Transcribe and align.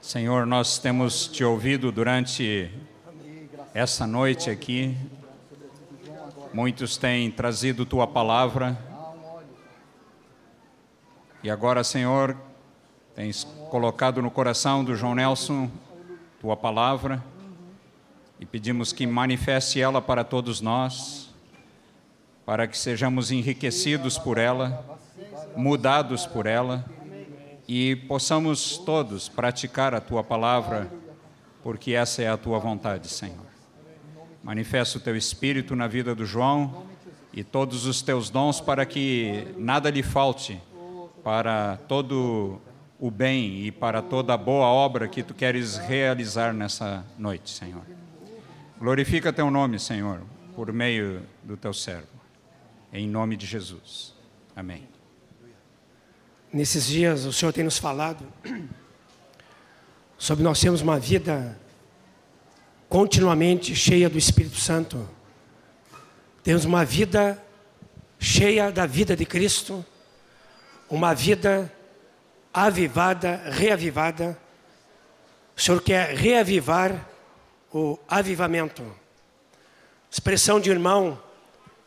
Senhor, 0.00 0.46
nós 0.46 0.78
temos 0.78 1.26
te 1.26 1.42
ouvido 1.42 1.90
durante 1.90 2.70
essa 3.74 4.06
noite 4.06 4.48
aqui. 4.48 4.96
Muitos 6.54 6.96
têm 6.96 7.28
trazido 7.32 7.84
tua 7.84 8.06
palavra. 8.06 8.78
E 11.42 11.50
agora, 11.50 11.82
Senhor, 11.82 12.36
tens 13.14 13.42
colocado 13.70 14.22
no 14.22 14.30
coração 14.30 14.84
do 14.84 14.94
João 14.94 15.16
Nelson 15.16 15.68
tua 16.40 16.56
palavra 16.56 17.22
e 18.38 18.46
pedimos 18.46 18.92
que 18.92 19.04
manifeste 19.04 19.80
ela 19.80 20.00
para 20.00 20.22
todos 20.22 20.60
nós, 20.60 21.28
para 22.46 22.68
que 22.68 22.78
sejamos 22.78 23.32
enriquecidos 23.32 24.16
por 24.16 24.38
ela, 24.38 24.98
mudados 25.56 26.24
por 26.24 26.46
ela 26.46 26.84
e 27.68 27.94
possamos 27.94 28.78
todos 28.78 29.28
praticar 29.28 29.94
a 29.94 30.00
tua 30.00 30.24
palavra, 30.24 30.90
porque 31.62 31.92
essa 31.92 32.22
é 32.22 32.28
a 32.28 32.36
tua 32.38 32.58
vontade, 32.58 33.08
Senhor. 33.08 33.46
Manifesta 34.42 34.96
o 34.96 35.00
teu 35.00 35.14
espírito 35.14 35.76
na 35.76 35.86
vida 35.86 36.14
do 36.14 36.24
João 36.24 36.86
e 37.30 37.44
todos 37.44 37.84
os 37.84 38.00
teus 38.00 38.30
dons 38.30 38.58
para 38.58 38.86
que 38.86 39.46
nada 39.58 39.90
lhe 39.90 40.02
falte 40.02 40.58
para 41.22 41.76
todo 41.88 42.58
o 42.98 43.10
bem 43.10 43.66
e 43.66 43.70
para 43.70 44.00
toda 44.00 44.32
a 44.32 44.38
boa 44.38 44.66
obra 44.66 45.06
que 45.06 45.22
tu 45.22 45.34
queres 45.34 45.76
realizar 45.76 46.54
nessa 46.54 47.04
noite, 47.18 47.50
Senhor. 47.50 47.82
Glorifica 48.78 49.32
teu 49.32 49.50
nome, 49.50 49.78
Senhor, 49.78 50.22
por 50.56 50.72
meio 50.72 51.20
do 51.42 51.56
teu 51.56 51.74
servo. 51.74 52.08
Em 52.92 53.06
nome 53.06 53.36
de 53.36 53.44
Jesus. 53.44 54.14
Amém. 54.56 54.97
Nesses 56.50 56.86
dias 56.86 57.26
o 57.26 57.32
Senhor 57.32 57.52
tem 57.52 57.62
nos 57.62 57.76
falado 57.76 58.26
sobre 60.16 60.42
nós 60.42 60.58
termos 60.58 60.80
uma 60.80 60.98
vida 60.98 61.60
continuamente 62.88 63.76
cheia 63.76 64.08
do 64.08 64.16
Espírito 64.16 64.56
Santo. 64.56 65.06
Temos 66.42 66.64
uma 66.64 66.86
vida 66.86 67.42
cheia 68.18 68.72
da 68.72 68.86
vida 68.86 69.14
de 69.14 69.26
Cristo, 69.26 69.84
uma 70.88 71.14
vida 71.14 71.70
avivada, 72.52 73.42
reavivada. 73.50 74.38
O 75.54 75.60
Senhor 75.60 75.82
quer 75.82 76.14
reavivar 76.14 77.06
o 77.70 77.98
avivamento. 78.08 78.82
Expressão 80.10 80.58
de 80.58 80.70
um 80.70 80.72
irmão 80.72 81.22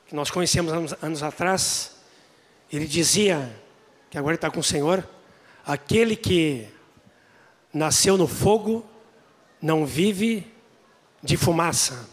que 0.05 0.13
nós 0.13 0.29
conhecemos 0.29 0.71
anos, 0.71 0.93
anos 1.01 1.23
atrás, 1.23 1.95
ele 2.71 2.85
dizia 2.85 3.59
que 4.11 4.17
agora 4.17 4.35
está 4.35 4.51
com 4.51 4.59
o 4.59 4.63
Senhor, 4.63 5.07
aquele 5.65 6.17
que 6.17 6.67
nasceu 7.73 8.17
no 8.17 8.27
fogo 8.27 8.85
não 9.61 9.85
vive 9.85 10.45
de 11.23 11.37
fumaça. 11.37 12.09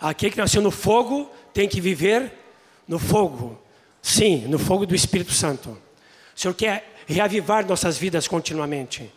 Aquele 0.00 0.32
que 0.32 0.38
nasceu 0.38 0.60
no 0.60 0.72
fogo 0.72 1.30
tem 1.54 1.68
que 1.68 1.80
viver 1.80 2.32
no 2.86 2.98
fogo. 2.98 3.62
Sim, 4.02 4.48
no 4.48 4.58
fogo 4.58 4.84
do 4.84 4.94
Espírito 4.94 5.30
Santo. 5.32 5.70
O 5.70 6.40
Senhor 6.40 6.54
quer 6.54 6.92
reavivar 7.06 7.64
nossas 7.64 7.96
vidas 7.96 8.26
continuamente. 8.26 9.08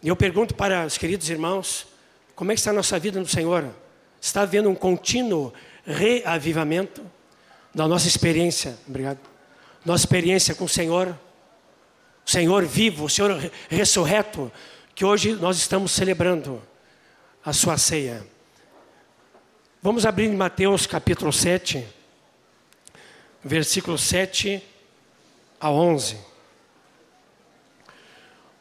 E 0.00 0.06
eu 0.06 0.14
pergunto 0.14 0.54
para 0.54 0.86
os 0.86 0.96
queridos 0.96 1.28
irmãos, 1.28 1.88
como 2.36 2.52
é 2.52 2.54
que 2.54 2.60
está 2.60 2.70
a 2.70 2.74
nossa 2.74 3.00
vida 3.00 3.18
no 3.18 3.26
Senhor? 3.26 3.68
Está 4.20 4.42
havendo 4.42 4.70
um 4.70 4.76
contínuo 4.76 5.52
reavivamento 5.84 7.02
da 7.74 7.88
nossa 7.88 8.06
experiência? 8.06 8.78
Obrigado 8.86 9.37
nossa 9.88 10.02
experiência 10.02 10.54
com 10.54 10.66
o 10.66 10.68
Senhor, 10.68 11.18
o 12.26 12.30
Senhor 12.30 12.62
vivo, 12.66 13.06
o 13.06 13.08
Senhor 13.08 13.50
ressurreto, 13.70 14.52
que 14.94 15.02
hoje 15.02 15.32
nós 15.32 15.56
estamos 15.56 15.92
celebrando 15.92 16.62
a 17.42 17.54
sua 17.54 17.78
ceia. 17.78 18.26
Vamos 19.82 20.04
abrir 20.04 20.26
em 20.26 20.36
Mateus 20.36 20.86
capítulo 20.86 21.32
7, 21.32 21.88
versículo 23.42 23.96
7 23.96 24.62
a 25.58 25.70
11. 25.70 26.18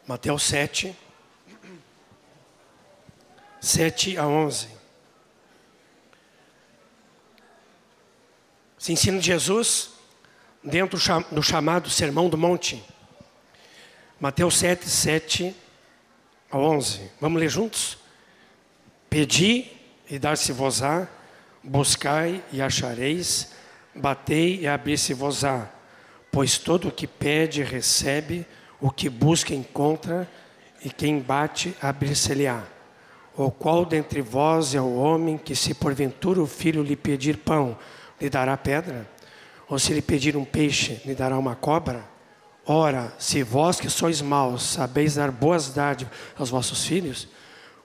Mateus 0.07 0.43
7, 0.43 0.95
7 3.59 4.17
a 4.17 4.25
11. 4.25 4.69
Se 8.77 8.93
ensina 8.93 9.19
de 9.19 9.25
Jesus 9.25 9.96
dentro 10.67 10.99
do 11.31 11.41
chamado 11.41 11.89
Sermão 11.89 12.29
do 12.29 12.37
Monte. 12.37 12.83
Mateus 14.19 14.57
7, 14.57 14.87
7 14.87 15.55
a 16.51 16.57
11. 16.57 17.09
Vamos 17.21 17.39
ler 17.39 17.49
juntos? 17.49 17.97
Pedi 19.09 19.71
e 20.09 20.19
dar-se-vos-á, 20.19 21.07
buscai 21.63 22.43
e 22.51 22.61
achareis, 22.61 23.53
batei 23.95 24.59
e 24.61 24.67
abrir-se-vos-á. 24.67 25.69
Pois 26.31 26.57
todo 26.57 26.89
o 26.89 26.91
que 26.91 27.07
pede 27.07 27.63
recebe, 27.63 28.45
o 28.81 28.91
que 28.91 29.09
busca 29.09 29.53
encontra, 29.53 30.29
e 30.83 30.89
quem 30.89 31.19
bate 31.19 31.75
abrir-se-lhe-á. 31.81 32.63
O 33.35 33.49
qual 33.49 33.85
dentre 33.85 34.21
vós 34.21 34.75
é 34.75 34.81
o 34.81 34.95
homem 34.95 35.37
que, 35.37 35.55
se 35.55 35.73
porventura 35.73 36.41
o 36.41 36.47
filho 36.47 36.83
lhe 36.83 36.95
pedir 36.95 37.37
pão, 37.37 37.77
lhe 38.19 38.29
dará 38.29 38.57
pedra? 38.57 39.16
Ou 39.69 39.77
se 39.77 39.93
lhe 39.93 40.01
pedir 40.01 40.37
um 40.37 40.45
peixe, 40.45 41.01
lhe 41.05 41.13
dará 41.13 41.37
uma 41.37 41.55
cobra? 41.55 42.03
Ora, 42.65 43.13
se 43.17 43.43
vós 43.43 43.79
que 43.79 43.89
sois 43.89 44.21
maus 44.21 44.63
sabeis 44.63 45.15
dar 45.15 45.31
boas 45.31 45.69
dádivas 45.69 46.13
aos 46.37 46.49
vossos 46.49 46.85
filhos, 46.85 47.27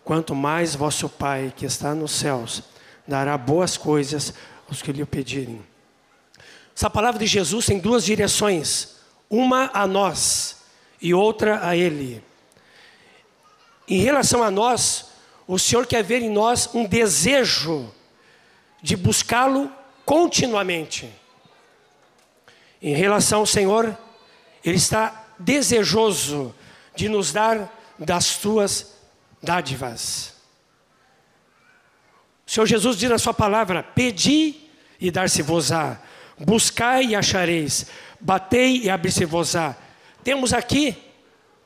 quanto 0.04 0.34
mais 0.34 0.75
vosso 0.75 1.09
Pai 1.09 1.53
que 1.56 1.65
está 1.65 1.94
nos 1.94 2.12
céus 2.12 2.62
dará 3.06 3.37
boas 3.37 3.76
coisas 3.76 4.34
aos 4.69 4.82
que 4.82 4.93
lhe 4.93 5.04
pedirem. 5.04 5.65
Essa 6.75 6.88
palavra 6.88 7.20
de 7.20 7.26
Jesus 7.26 7.66
tem 7.66 7.78
duas 7.78 8.04
direções, 8.04 8.97
uma 9.28 9.70
a 9.72 9.87
nós 9.87 10.62
e 11.00 11.12
outra 11.12 11.66
a 11.66 11.76
Ele. 11.76 12.22
Em 13.88 13.99
relação 13.99 14.43
a 14.43 14.50
nós, 14.50 15.10
o 15.47 15.59
Senhor 15.59 15.87
quer 15.87 16.03
ver 16.03 16.22
em 16.22 16.31
nós 16.31 16.70
um 16.75 16.84
desejo 16.84 17.93
de 18.82 18.97
buscá-lo 18.97 19.70
continuamente. 20.04 21.22
Em 22.82 22.94
relação 22.94 23.41
ao 23.41 23.47
Senhor, 23.47 23.97
Ele 24.65 24.76
está 24.76 25.25
desejoso 25.38 26.53
de 26.97 27.09
nos 27.09 27.32
dar 27.32 27.72
das 27.97 28.37
tuas 28.38 28.94
dádivas. 29.41 30.34
O 32.44 32.50
Senhor 32.50 32.66
Jesus 32.66 32.97
diz 32.97 33.09
na 33.09 33.19
sua 33.19 33.32
palavra: 33.32 33.84
Pedi 33.84 34.56
e 35.00 35.10
dar-se-vos-á, 35.10 36.00
buscai 36.38 37.06
e 37.06 37.16
achareis, 37.16 37.87
batei 38.20 38.82
e 38.82 38.91
abrir-se-vos-á. 38.91 39.76
Temos 40.25 40.53
aqui 40.53 40.97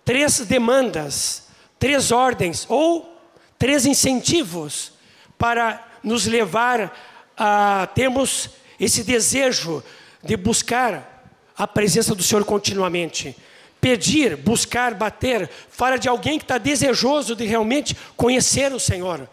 três 0.04 0.40
demandas, 0.40 1.48
três 1.78 2.12
ordens 2.12 2.66
ou 2.68 3.18
três 3.58 3.86
incentivos 3.86 4.92
para 5.38 5.82
nos 6.02 6.26
levar 6.26 6.94
a 7.36 7.88
termos 7.94 8.50
esse 8.78 9.02
desejo 9.02 9.82
de 10.26 10.36
buscar 10.36 11.30
a 11.56 11.66
presença 11.66 12.14
do 12.14 12.22
Senhor 12.22 12.44
continuamente. 12.44 13.36
Pedir, 13.80 14.36
buscar, 14.36 14.94
bater, 14.94 15.48
fala 15.70 15.96
de 15.96 16.08
alguém 16.08 16.38
que 16.38 16.44
está 16.44 16.58
desejoso 16.58 17.36
de 17.36 17.46
realmente 17.46 17.96
conhecer 18.16 18.72
o 18.72 18.80
Senhor, 18.80 19.28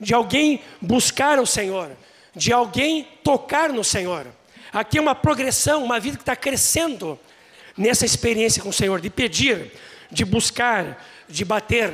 de 0.00 0.12
alguém 0.12 0.60
buscar 0.80 1.38
o 1.38 1.46
Senhor, 1.46 1.90
de 2.34 2.52
alguém 2.52 3.06
tocar 3.22 3.72
no 3.72 3.84
Senhor. 3.84 4.26
Aqui 4.72 4.98
é 4.98 5.00
uma 5.00 5.14
progressão, 5.14 5.84
uma 5.84 6.00
vida 6.00 6.16
que 6.16 6.22
está 6.22 6.34
crescendo 6.34 7.18
nessa 7.76 8.04
experiência 8.04 8.62
com 8.62 8.70
o 8.70 8.72
Senhor, 8.72 9.00
de 9.00 9.10
pedir, 9.10 9.72
de 10.10 10.24
buscar, 10.24 11.02
de 11.28 11.44
bater. 11.44 11.92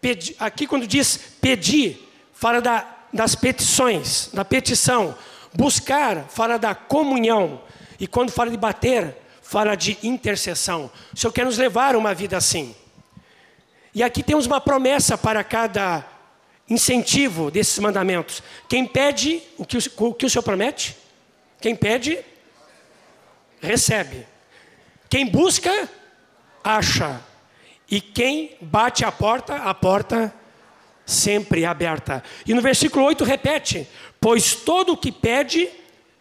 Pedi, 0.00 0.34
aqui, 0.38 0.66
quando 0.66 0.86
diz 0.86 1.18
pedir, 1.40 2.08
fala 2.32 2.60
da, 2.60 2.86
das 3.12 3.34
petições, 3.34 4.30
da 4.32 4.44
petição. 4.44 5.16
Buscar 5.56 6.26
fala 6.28 6.58
da 6.58 6.74
comunhão. 6.74 7.62
E 7.98 8.06
quando 8.06 8.30
fala 8.30 8.50
de 8.50 8.56
bater, 8.56 9.16
fala 9.42 9.74
de 9.74 9.96
intercessão. 10.02 10.90
O 11.14 11.16
Senhor 11.16 11.32
quer 11.32 11.44
nos 11.44 11.56
levar 11.56 11.94
a 11.94 11.98
uma 11.98 12.14
vida 12.14 12.36
assim. 12.36 12.74
E 13.94 14.02
aqui 14.02 14.22
temos 14.22 14.46
uma 14.46 14.60
promessa 14.60 15.16
para 15.16 15.42
cada 15.42 16.04
incentivo 16.68 17.50
desses 17.50 17.78
mandamentos. 17.78 18.42
Quem 18.68 18.86
pede, 18.86 19.42
o 19.56 19.64
que 19.64 19.78
o, 19.78 19.80
o, 20.08 20.14
que 20.14 20.26
o 20.26 20.30
Senhor 20.30 20.42
promete? 20.42 20.96
Quem 21.60 21.74
pede, 21.74 22.18
recebe. 23.60 24.26
Quem 25.08 25.26
busca, 25.26 25.88
acha. 26.62 27.20
E 27.90 28.00
quem 28.00 28.56
bate 28.60 29.04
a 29.04 29.12
porta, 29.12 29.54
a 29.56 29.72
porta 29.72 30.34
sempre 31.06 31.64
aberta. 31.64 32.22
E 32.44 32.52
no 32.52 32.60
versículo 32.60 33.04
8 33.04 33.24
repete: 33.24 33.88
Pois 34.26 34.56
todo 34.56 34.94
o 34.94 34.96
que 34.96 35.12
pede, 35.12 35.70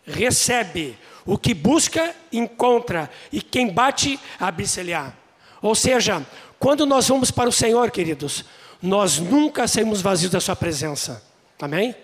recebe. 0.05 0.95
O 1.25 1.39
que 1.39 1.55
busca, 1.55 2.15
encontra. 2.31 3.09
E 3.31 3.41
quem 3.41 3.73
bate, 3.73 4.19
abre-se-lhe-á. 4.39 5.11
Ou 5.59 5.73
seja, 5.73 6.23
quando 6.59 6.85
nós 6.85 7.07
vamos 7.07 7.31
para 7.31 7.49
o 7.49 7.51
Senhor, 7.51 7.89
queridos, 7.89 8.45
nós 8.79 9.17
nunca 9.17 9.67
saímos 9.67 10.03
vazios 10.03 10.31
da 10.31 10.39
Sua 10.39 10.55
presença. 10.55 11.25
Amém? 11.59 11.95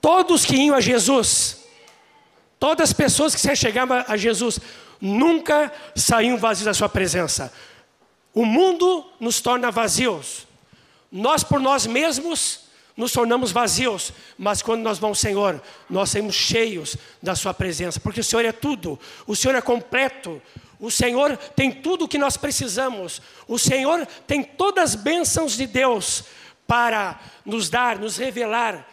Todos 0.00 0.44
que 0.44 0.56
iam 0.56 0.74
a 0.74 0.80
Jesus, 0.80 1.60
todas 2.58 2.90
as 2.90 2.92
pessoas 2.92 3.32
que 3.32 3.40
se 3.40 3.54
chegavam 3.54 4.04
a 4.08 4.16
Jesus, 4.16 4.58
nunca 5.00 5.72
saíam 5.94 6.36
vazios 6.36 6.64
da 6.64 6.74
Sua 6.74 6.88
presença. 6.88 7.52
O 8.34 8.44
mundo 8.44 9.06
nos 9.20 9.40
torna 9.40 9.70
vazios. 9.70 10.48
Nós, 11.12 11.44
por 11.44 11.60
nós 11.60 11.86
mesmos, 11.86 12.69
nos 12.96 13.12
tornamos 13.12 13.52
vazios, 13.52 14.12
mas 14.36 14.62
quando 14.62 14.82
nós 14.82 14.98
vamos 14.98 15.18
ao 15.18 15.22
Senhor, 15.22 15.62
nós 15.88 16.10
saímos 16.10 16.34
cheios 16.34 16.96
da 17.22 17.34
Sua 17.34 17.54
presença, 17.54 18.00
porque 18.00 18.20
o 18.20 18.24
Senhor 18.24 18.44
é 18.44 18.52
tudo, 18.52 18.98
o 19.26 19.34
Senhor 19.34 19.54
é 19.54 19.60
completo, 19.60 20.40
o 20.78 20.90
Senhor 20.90 21.36
tem 21.54 21.70
tudo 21.70 22.04
o 22.04 22.08
que 22.08 22.18
nós 22.18 22.36
precisamos, 22.36 23.20
o 23.46 23.58
Senhor 23.58 24.06
tem 24.26 24.42
todas 24.42 24.90
as 24.90 24.94
bênçãos 24.94 25.56
de 25.56 25.66
Deus 25.66 26.24
para 26.66 27.20
nos 27.44 27.68
dar, 27.68 27.98
nos 27.98 28.16
revelar, 28.16 28.86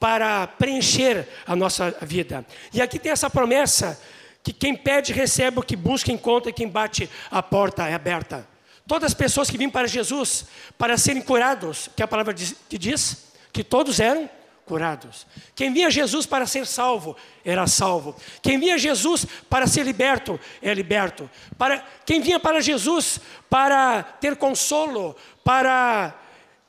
para 0.00 0.46
preencher 0.46 1.28
a 1.46 1.56
nossa 1.56 1.90
vida. 2.02 2.46
E 2.72 2.80
aqui 2.80 2.98
tem 2.98 3.12
essa 3.12 3.28
promessa 3.28 4.00
que 4.42 4.52
quem 4.52 4.74
pede 4.74 5.12
recebe, 5.12 5.58
o 5.58 5.62
que 5.62 5.76
busca 5.76 6.12
encontra, 6.12 6.50
e 6.50 6.54
quem 6.54 6.68
bate 6.68 7.08
a 7.30 7.42
porta 7.42 7.86
é 7.86 7.94
aberta. 7.94 8.48
Todas 8.86 9.12
as 9.12 9.14
pessoas 9.14 9.50
que 9.50 9.58
vêm 9.58 9.68
para 9.68 9.86
Jesus 9.86 10.46
para 10.78 10.96
serem 10.96 11.20
curados, 11.20 11.90
que 11.94 12.02
a 12.02 12.08
palavra 12.08 12.32
que 12.32 12.78
diz 12.78 13.27
que 13.52 13.64
todos 13.64 14.00
eram 14.00 14.28
curados. 14.68 15.26
Quem 15.54 15.72
via 15.72 15.90
Jesus 15.90 16.26
para 16.26 16.46
ser 16.46 16.66
salvo, 16.66 17.16
era 17.44 17.66
salvo. 17.66 18.14
Quem 18.42 18.60
via 18.60 18.76
Jesus 18.76 19.26
para 19.48 19.66
ser 19.66 19.82
liberto, 19.84 20.38
é 20.60 20.72
liberto. 20.74 21.28
Para, 21.56 21.82
quem 22.04 22.20
vinha 22.20 22.38
para 22.38 22.60
Jesus 22.60 23.18
para 23.48 24.02
ter 24.02 24.36
consolo, 24.36 25.16
para 25.42 26.14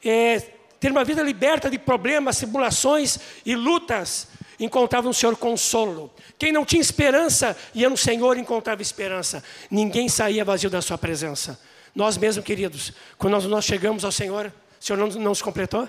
é, 0.04 0.40
ter 0.80 0.92
uma 0.92 1.04
vida 1.04 1.22
liberta 1.22 1.70
de 1.70 1.78
problemas, 1.78 2.38
tribulações 2.38 3.20
e 3.46 3.54
lutas, 3.54 4.30
encontrava 4.58 5.08
no 5.08 5.14
Senhor 5.14 5.36
consolo. 5.36 6.12
Quem 6.38 6.54
não 6.54 6.64
tinha 6.64 6.82
esperança, 6.82 7.56
ia 7.76 7.90
no 7.90 7.98
Senhor 7.98 8.38
e 8.38 8.42
encontrava 8.42 8.82
esperança. 8.82 9.44
Ninguém 9.70 10.08
saía 10.08 10.46
vazio 10.46 10.70
da 10.70 10.82
sua 10.82 10.98
presença. 10.98 11.60
Nós 11.94 12.18
mesmos, 12.18 12.46
queridos, 12.46 12.94
quando 13.18 13.34
nós, 13.34 13.46
nós 13.46 13.66
chegamos 13.66 14.06
ao 14.06 14.12
Senhor, 14.12 14.54
o 14.80 14.84
Senhor 14.84 14.98
não, 14.98 15.08
não 15.08 15.32
nos 15.32 15.42
completou? 15.42 15.88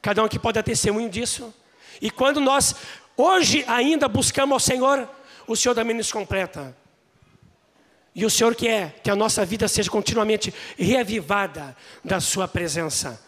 Cada 0.00 0.22
um 0.22 0.26
aqui 0.26 0.38
pode 0.38 0.54
dar 0.54 0.62
testemunho 0.62 1.08
disso. 1.08 1.52
E 2.00 2.10
quando 2.10 2.40
nós, 2.40 2.74
hoje 3.16 3.64
ainda, 3.66 4.08
buscamos 4.08 4.52
ao 4.52 4.60
Senhor, 4.60 5.08
o 5.46 5.56
Senhor 5.56 5.74
também 5.74 5.96
nos 5.96 6.12
completa. 6.12 6.76
E 8.14 8.24
o 8.24 8.30
Senhor 8.30 8.54
quer 8.54 9.00
que 9.02 9.10
a 9.10 9.16
nossa 9.16 9.44
vida 9.44 9.68
seja 9.68 9.90
continuamente 9.90 10.52
reavivada 10.78 11.76
da 12.04 12.18
Sua 12.18 12.48
presença. 12.48 13.22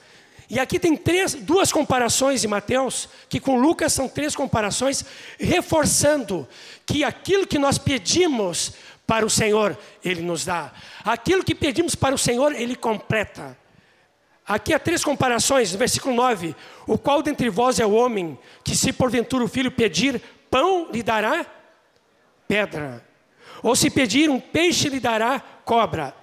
E 0.50 0.58
aqui 0.58 0.78
tem 0.78 0.96
três, 0.96 1.34
duas 1.34 1.70
comparações 1.70 2.42
em 2.42 2.48
Mateus, 2.48 3.06
que 3.28 3.38
com 3.38 3.60
Lucas 3.60 3.92
são 3.92 4.08
três 4.08 4.34
comparações, 4.34 5.04
reforçando 5.38 6.48
que 6.86 7.04
aquilo 7.04 7.46
que 7.46 7.58
nós 7.58 7.76
pedimos 7.76 8.72
para 9.06 9.26
o 9.26 9.30
Senhor, 9.30 9.76
Ele 10.02 10.22
nos 10.22 10.46
dá. 10.46 10.72
Aquilo 11.04 11.44
que 11.44 11.54
pedimos 11.54 11.94
para 11.94 12.14
o 12.14 12.18
Senhor, 12.18 12.54
Ele 12.54 12.74
completa. 12.74 13.56
Aqui 14.48 14.72
há 14.72 14.78
três 14.78 15.04
comparações, 15.04 15.74
versículo 15.74 16.14
9: 16.14 16.56
O 16.86 16.96
qual 16.96 17.22
dentre 17.22 17.50
vós 17.50 17.78
é 17.78 17.84
o 17.84 17.92
homem 17.92 18.38
que, 18.64 18.74
se 18.74 18.92
porventura 18.92 19.44
o 19.44 19.48
filho 19.48 19.70
pedir 19.70 20.22
pão, 20.50 20.88
lhe 20.90 21.02
dará 21.02 21.44
pedra? 22.48 23.06
Ou 23.62 23.76
se 23.76 23.90
pedir 23.90 24.30
um 24.30 24.40
peixe, 24.40 24.88
lhe 24.88 24.98
dará 24.98 25.38
cobra? 25.64 26.14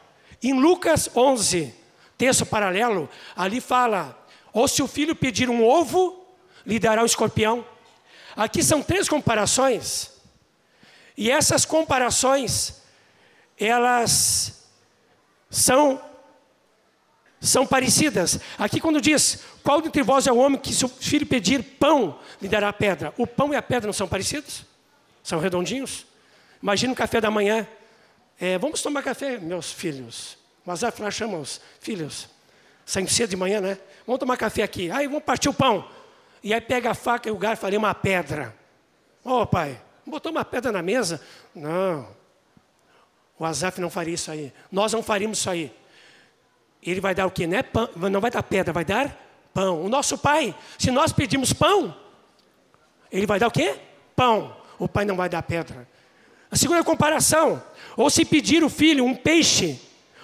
Em 0.42 0.54
Lucas 0.54 1.10
11, 1.16 1.74
texto 2.18 2.46
paralelo, 2.46 3.08
ali 3.36 3.62
fala: 3.62 4.18
Ou 4.52 4.68
se 4.68 4.82
o 4.82 4.88
filho 4.88 5.16
pedir 5.16 5.48
um 5.48 5.64
ovo, 5.64 6.26
lhe 6.66 6.80
dará 6.80 7.04
um 7.04 7.06
escorpião? 7.06 7.64
Aqui 8.36 8.64
são 8.64 8.82
três 8.82 9.08
comparações 9.08 10.16
e 11.18 11.32
essas 11.32 11.64
comparações, 11.64 12.82
elas 13.58 14.68
são 15.50 16.02
são 17.40 17.66
parecidas. 17.66 18.40
Aqui 18.58 18.80
quando 18.80 19.00
diz, 19.00 19.44
qual 19.64 19.82
dentre 19.82 20.02
vós 20.02 20.28
é 20.28 20.32
o 20.32 20.38
homem 20.38 20.60
que 20.60 20.74
se 20.74 20.86
o 20.86 20.88
filho 20.88 21.26
pedir 21.26 21.64
pão, 21.64 22.20
lhe 22.42 22.48
dará 22.48 22.72
pedra? 22.74 23.14
O 23.18 23.28
pão 23.28 23.54
e 23.54 23.56
a 23.56 23.62
pedra 23.62 23.88
não 23.88 23.94
são 23.94 24.08
parecidos? 24.08 24.66
São 25.24 25.40
redondinhos? 25.40 26.06
Imagina 26.62 26.92
um 26.92 26.96
café 26.96 27.20
da 27.20 27.30
manhã. 27.30 27.68
É, 28.40 28.58
vamos 28.58 28.82
tomar 28.82 29.04
café, 29.04 29.38
meus 29.38 29.72
filhos. 29.72 30.38
Mas 30.66 30.82
lá 30.82 31.12
chama 31.12 31.38
os 31.38 31.62
filhos. 31.80 32.28
Saem 32.86 33.08
cedo 33.08 33.30
de 33.32 33.36
manhã, 33.36 33.62
né? 33.62 33.78
Vamos 34.06 34.20
tomar 34.20 34.38
café 34.38 34.64
aqui. 34.64 34.90
Aí 34.92 35.08
vamos 35.08 35.24
partir 35.24 35.50
o 35.50 35.54
pão. 35.54 35.88
E 36.44 36.54
aí 36.54 36.62
pega 36.62 36.92
a 36.92 36.94
faca 36.94 37.30
e 37.30 37.32
o 37.32 37.38
garfo 37.38 37.66
ali, 37.66 37.78
uma 37.78 37.94
pedra. 37.94 38.56
Ô 39.24 39.42
oh, 39.42 39.46
pai, 39.46 39.80
Botou 40.06 40.32
uma 40.32 40.46
pedra 40.46 40.72
na 40.72 40.82
mesa? 40.82 41.20
Não. 41.54 42.08
O 43.40 43.46
Azaf 43.46 43.82
não 43.82 43.90
faria 43.90 44.14
isso 44.14 44.30
aí. 44.30 44.54
Nós 44.72 44.94
não 44.94 45.02
faríamos 45.02 45.40
isso 45.40 45.50
aí. 45.50 45.74
Ele 46.86 47.02
vai 47.02 47.16
dar 47.16 47.26
o 47.26 47.32
quê? 47.32 47.48
Não, 47.48 47.58
é 47.58 48.10
não 48.10 48.22
vai 48.22 48.30
dar 48.30 48.44
pedra, 48.44 48.72
vai 48.72 48.86
dar 48.86 49.26
pão. 49.54 49.82
O 49.84 49.90
nosso 49.90 50.18
pai, 50.18 50.54
se 50.78 50.92
nós 50.92 51.12
pedimos 51.12 51.52
pão, 51.52 51.96
ele 53.12 53.26
vai 53.26 53.40
dar 53.40 53.48
o 53.48 53.52
quê? 53.52 53.76
Pão. 54.16 54.56
O 54.78 54.88
pai 54.88 55.06
não 55.06 55.16
vai 55.16 55.28
dar 55.28 55.42
pedra. 55.42 55.88
A 56.52 56.56
segunda 56.56 56.84
comparação, 56.84 57.64
ou 57.98 58.10
se 58.10 58.24
pedir 58.24 58.64
o 58.64 58.70
filho 58.70 59.04
um 59.04 59.16
peixe, 59.16 59.80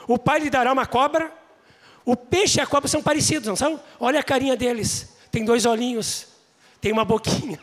o 0.08 0.20
pai 0.20 0.40
lhe 0.40 0.50
dará 0.50 0.72
uma 0.72 0.86
cobra. 0.86 1.32
O 2.06 2.16
peixe 2.16 2.60
e 2.60 2.62
a 2.62 2.68
cobra 2.68 2.88
são 2.88 3.02
parecidos, 3.02 3.48
não 3.48 3.56
são? 3.56 3.82
Olha 4.00 4.20
a 4.20 4.24
carinha 4.24 4.56
deles. 4.56 5.16
Tem 5.32 5.44
dois 5.44 5.66
olhinhos, 5.66 6.28
tem 6.80 6.92
uma 6.92 7.06
boquinha. 7.06 7.60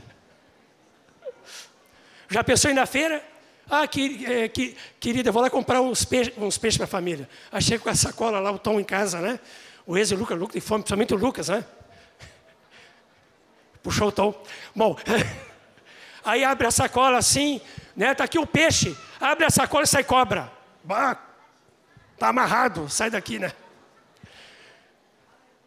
Já 2.29 2.43
pensou 2.43 2.71
ir 2.71 2.75
na 2.75 2.87
feira? 2.87 3.23
Ah, 3.71 3.87
que, 3.87 4.25
é, 4.25 4.49
que, 4.49 4.77
querida, 4.99 5.29
eu 5.29 5.33
vou 5.33 5.43
lá 5.43 5.51
comprar 5.51 5.83
uns, 5.83 6.05
peixe, 6.05 6.33
uns 6.39 6.57
peixes 6.57 6.79
para 6.79 6.85
a 6.85 6.89
família. 6.89 7.29
Aí 7.53 7.79
com 7.79 7.91
a 7.91 7.95
sacola 7.95 8.41
lá, 8.41 8.51
o 8.51 8.59
Tom 8.59 8.81
em 8.81 8.85
casa, 8.85 9.21
né? 9.21 9.39
O 9.87 9.99
Eze, 9.99 10.15
o 10.15 10.19
Lucas, 10.19 10.37
o 10.37 10.41
Lucas 10.41 10.53
tem 10.55 10.63
fome, 10.63 10.83
principalmente 10.83 11.15
o 11.15 11.19
Lucas, 11.19 11.49
né? 11.49 11.65
Puxou 13.83 14.09
o 14.09 14.13
Tom. 14.13 14.43
Bom, 14.75 14.97
aí 16.25 16.45
abre 16.45 16.67
a 16.67 16.71
sacola 16.71 17.19
assim, 17.19 17.61
né? 17.95 18.15
Tá 18.15 18.25
aqui 18.25 18.39
o 18.39 18.47
peixe. 18.47 18.97
Abre 19.21 19.45
a 19.45 19.51
sacola 19.51 19.85
e 19.85 19.87
sai 19.87 20.03
cobra. 20.03 20.51
Bah, 20.83 21.17
tá 22.19 22.29
amarrado, 22.29 22.89
sai 22.89 23.11
daqui, 23.11 23.39
né? 23.39 23.53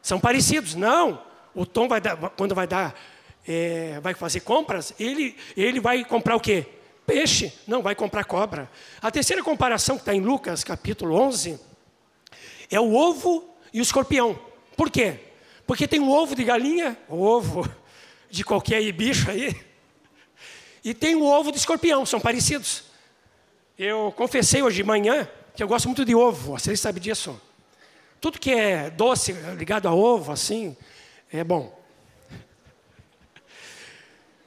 São 0.02 0.20
parecidos. 0.20 0.74
Não, 0.74 1.22
o 1.54 1.68
Tom 1.68 1.88
vai 1.88 2.02
dar, 2.02 2.18
quando 2.18 2.56
vai 2.56 2.66
dar 2.66 2.96
é, 3.48 4.00
vai 4.02 4.14
fazer 4.14 4.40
compras, 4.40 4.94
ele, 5.00 5.36
ele 5.56 5.80
vai 5.80 6.04
comprar 6.04 6.36
o 6.36 6.40
quê? 6.40 6.68
Peixe, 7.06 7.54
não 7.68 7.82
vai 7.82 7.96
comprar 7.96 8.24
cobra. 8.24 8.70
A 9.02 9.12
terceira 9.12 9.44
comparação 9.44 9.96
que 9.98 10.04
está 10.04 10.14
em 10.14 10.22
Lucas, 10.22 10.64
capítulo 10.64 11.16
11, 11.16 11.60
é 12.70 12.80
o 12.80 12.94
ovo 12.94 13.50
e 13.74 13.80
o 13.80 13.84
escorpião. 13.84 14.40
Por 14.78 14.90
quê? 14.90 15.20
Porque 15.66 15.88
tem 15.88 16.00
um 16.00 16.10
ovo 16.10 16.36
de 16.36 16.44
galinha, 16.44 16.98
ovo 17.10 17.70
de 18.30 18.44
qualquer 18.44 18.92
bicho 18.92 19.30
aí, 19.30 19.56
e 20.84 20.94
tem 20.94 21.16
o 21.16 21.24
ovo 21.24 21.52
de 21.52 21.58
escorpião, 21.58 22.06
são 22.06 22.20
parecidos. 22.20 22.84
Eu 23.78 24.14
confessei 24.16 24.62
hoje 24.62 24.78
de 24.78 24.84
manhã 24.84 25.28
que 25.56 25.62
eu 25.62 25.68
gosto 25.68 25.86
muito 25.88 26.06
de 26.06 26.16
ovo, 26.16 26.54
você 26.54 26.76
sabe 26.76 27.00
disso. 27.00 27.40
Tudo 28.20 28.40
que 28.40 28.52
é 28.52 28.90
doce, 28.90 29.34
ligado 29.58 29.88
a 29.88 29.94
ovo, 29.94 30.32
assim, 30.32 30.78
é 31.32 31.44
bom. 31.44 31.81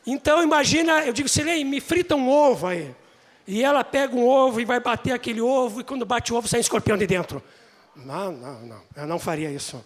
Então 0.07 0.43
imagina, 0.43 1.05
eu 1.05 1.13
digo, 1.13 1.29
Silene, 1.29 1.65
me 1.65 1.81
frita 1.81 2.15
um 2.15 2.29
ovo 2.29 2.67
aí. 2.67 2.95
E 3.47 3.63
ela 3.63 3.83
pega 3.85 4.15
um 4.15 4.27
ovo 4.27 4.61
e 4.61 4.65
vai 4.65 4.81
bater 4.81 5.13
aquele 5.13 5.41
ovo, 5.41 5.81
e 5.81 5.85
quando 5.85 6.05
bate 6.05 6.33
o 6.33 6.37
ovo 6.37 6.49
sai 6.49 6.61
um 6.61 6.63
escorpião 6.63 6.97
de 6.97 7.07
dentro. 7.07 7.43
Não, 7.95 8.33
não, 8.33 8.61
não, 8.61 8.83
eu 8.97 9.07
não 9.07 9.19
faria 9.19 9.51
isso. 9.51 9.85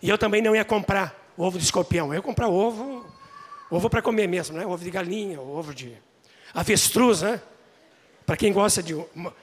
E 0.00 0.08
eu 0.08 0.16
também 0.16 0.40
não 0.40 0.54
ia 0.54 0.64
comprar 0.64 1.14
ovo 1.36 1.58
de 1.58 1.64
escorpião, 1.64 2.08
eu 2.08 2.14
ia 2.14 2.22
comprar 2.22 2.48
ovo, 2.48 3.04
ovo 3.70 3.90
para 3.90 4.02
comer 4.02 4.26
mesmo, 4.26 4.56
né? 4.56 4.64
Ovo 4.64 4.82
de 4.82 4.90
galinha, 4.90 5.40
ovo 5.40 5.74
de 5.74 5.96
avestruz, 6.54 7.22
né? 7.22 7.40
Para 8.24 8.36
quem 8.36 8.52
gosta 8.52 8.82
de 8.82 8.94
uma, 8.94 9.34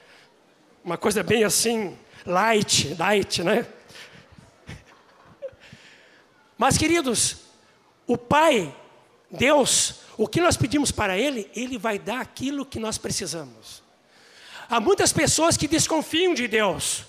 uma 0.83 0.97
coisa 0.97 1.21
bem 1.21 1.43
assim, 1.43 1.97
light, 2.25 2.95
light, 2.97 3.43
né? 3.43 3.65
Mas 6.57 6.77
queridos, 6.77 7.37
o 8.07 8.17
pai 8.17 8.73
Deus, 9.33 9.95
o 10.17 10.27
que 10.27 10.39
nós 10.39 10.55
pedimos 10.55 10.91
para 10.91 11.17
Ele, 11.17 11.49
Ele 11.55 11.77
vai 11.77 11.97
dar 11.97 12.21
aquilo 12.21 12.65
que 12.65 12.79
nós 12.79 12.97
precisamos. 12.97 13.81
Há 14.69 14.79
muitas 14.79 15.11
pessoas 15.11 15.57
que 15.57 15.67
desconfiam 15.67 16.33
de 16.33 16.47
Deus. 16.47 17.03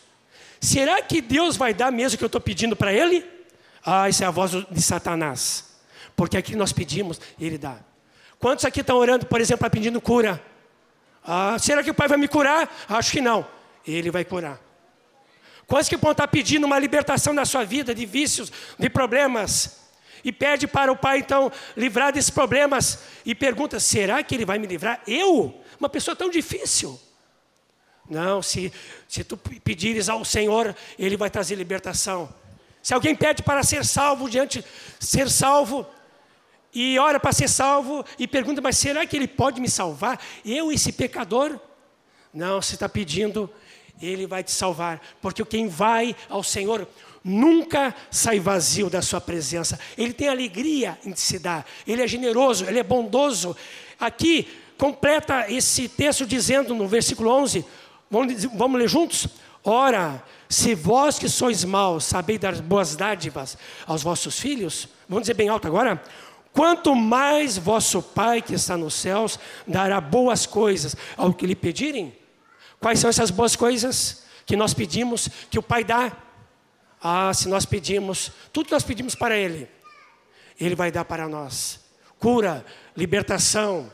Será 0.60 1.02
que 1.02 1.20
Deus 1.20 1.56
vai 1.56 1.74
dar 1.74 1.92
mesmo 1.92 2.16
o 2.16 2.18
que 2.18 2.24
eu 2.24 2.28
estou 2.28 2.40
pedindo 2.40 2.74
para 2.74 2.92
Ele? 2.92 3.24
Ah, 3.84 4.08
isso 4.08 4.24
é 4.24 4.26
a 4.26 4.30
voz 4.30 4.52
de 4.70 4.82
Satanás. 4.82 5.76
Porque 6.16 6.36
aqui 6.36 6.56
nós 6.56 6.72
pedimos, 6.72 7.20
Ele 7.38 7.58
dá. 7.58 7.76
Quantos 8.38 8.64
aqui 8.64 8.80
estão 8.80 8.96
orando, 8.96 9.26
por 9.26 9.40
exemplo, 9.40 9.68
pedindo 9.70 10.00
cura? 10.00 10.42
Ah, 11.22 11.58
será 11.58 11.82
que 11.82 11.90
o 11.90 11.94
Pai 11.94 12.08
vai 12.08 12.18
me 12.18 12.28
curar? 12.28 12.74
Acho 12.88 13.12
que 13.12 13.20
não. 13.20 13.46
Ele 13.86 14.10
vai 14.10 14.24
curar. 14.24 14.60
Quantos 15.66 15.88
que 15.88 15.96
vão 15.96 16.12
estar 16.12 16.28
pedindo 16.28 16.64
uma 16.64 16.78
libertação 16.78 17.34
da 17.34 17.44
sua 17.44 17.64
vida, 17.64 17.94
de 17.94 18.04
vícios, 18.04 18.50
de 18.78 18.88
problemas? 18.88 19.83
E 20.24 20.32
pede 20.32 20.66
para 20.66 20.90
o 20.90 20.96
Pai, 20.96 21.18
então, 21.18 21.52
livrar 21.76 22.12
desses 22.12 22.30
problemas. 22.30 23.00
E 23.26 23.34
pergunta: 23.34 23.78
será 23.78 24.22
que 24.22 24.34
Ele 24.34 24.44
vai 24.44 24.58
me 24.58 24.66
livrar? 24.66 25.02
Eu? 25.06 25.60
Uma 25.78 25.88
pessoa 25.88 26.16
tão 26.16 26.30
difícil. 26.30 26.98
Não, 28.08 28.42
se, 28.42 28.72
se 29.08 29.24
tu 29.24 29.36
pedires 29.36 30.08
ao 30.08 30.24
Senhor, 30.24 30.74
Ele 30.98 31.16
vai 31.16 31.30
trazer 31.30 31.54
libertação. 31.56 32.32
Se 32.82 32.92
alguém 32.92 33.14
pede 33.14 33.42
para 33.42 33.62
ser 33.62 33.84
salvo 33.84 34.28
diante, 34.28 34.62
ser 35.00 35.30
salvo, 35.30 35.86
e 36.72 36.98
ora 36.98 37.18
para 37.18 37.32
ser 37.32 37.48
salvo, 37.48 38.04
e 38.18 38.26
pergunta, 38.26 38.60
mas 38.60 38.76
será 38.76 39.06
que 39.06 39.16
Ele 39.16 39.28
pode 39.28 39.60
me 39.60 39.70
salvar? 39.70 40.20
Eu, 40.44 40.70
esse 40.70 40.92
pecador? 40.92 41.58
Não, 42.32 42.60
se 42.60 42.74
está 42.74 42.88
pedindo, 42.88 43.48
Ele 44.02 44.26
vai 44.26 44.42
te 44.42 44.50
salvar, 44.50 45.00
porque 45.22 45.42
quem 45.44 45.68
vai 45.68 46.14
ao 46.28 46.42
Senhor 46.42 46.86
nunca 47.24 47.94
sai 48.10 48.38
vazio 48.38 48.90
da 48.90 49.00
sua 49.00 49.20
presença. 49.20 49.80
Ele 49.96 50.12
tem 50.12 50.28
alegria 50.28 50.98
em 51.04 51.16
se 51.16 51.38
dar, 51.38 51.66
Ele 51.86 52.02
é 52.02 52.06
generoso, 52.06 52.66
Ele 52.66 52.78
é 52.78 52.82
bondoso. 52.84 53.56
Aqui 53.98 54.48
completa 54.76 55.50
esse 55.50 55.88
texto 55.88 56.26
dizendo 56.26 56.74
no 56.74 56.86
versículo 56.86 57.30
11, 57.30 57.64
Vamos, 58.10 58.44
vamos 58.44 58.80
ler 58.80 58.88
juntos? 58.88 59.26
Ora, 59.64 60.22
se 60.48 60.74
vós 60.74 61.18
que 61.18 61.28
sois 61.28 61.64
maus 61.64 62.04
sabeis 62.04 62.38
dar 62.38 62.54
boas 62.62 62.94
dádivas 62.94 63.58
aos 63.86 64.04
vossos 64.04 64.38
filhos, 64.38 64.88
vamos 65.08 65.22
dizer 65.22 65.34
bem 65.34 65.48
alto 65.48 65.66
agora? 65.66 66.00
Quanto 66.52 66.94
mais 66.94 67.58
vosso 67.58 68.00
Pai 68.00 68.40
que 68.40 68.54
está 68.54 68.76
nos 68.76 68.94
céus 68.94 69.38
dará 69.66 70.00
boas 70.00 70.46
coisas 70.46 70.94
ao 71.16 71.32
que 71.32 71.46
lhe 71.46 71.56
pedirem? 71.56 72.16
Quais 72.78 73.00
são 73.00 73.10
essas 73.10 73.30
boas 73.30 73.56
coisas 73.56 74.22
que 74.46 74.54
nós 74.54 74.72
pedimos, 74.72 75.28
que 75.50 75.58
o 75.58 75.62
Pai 75.62 75.82
dá? 75.82 76.12
Ah, 77.06 77.34
se 77.34 77.48
nós 77.48 77.66
pedimos, 77.66 78.32
tudo 78.50 78.70
nós 78.70 78.82
pedimos 78.82 79.14
para 79.14 79.36
Ele, 79.36 79.68
Ele 80.58 80.74
vai 80.74 80.90
dar 80.90 81.04
para 81.04 81.28
nós: 81.28 81.80
cura, 82.18 82.64
libertação, 82.96 83.92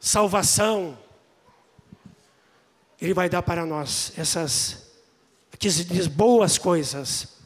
salvação, 0.00 0.98
ele 3.00 3.14
vai 3.14 3.28
dar 3.28 3.42
para 3.42 3.64
nós 3.66 4.12
essas 4.16 4.86
que 5.58 5.68
diz 5.68 6.06
boas 6.06 6.58
coisas. 6.58 7.36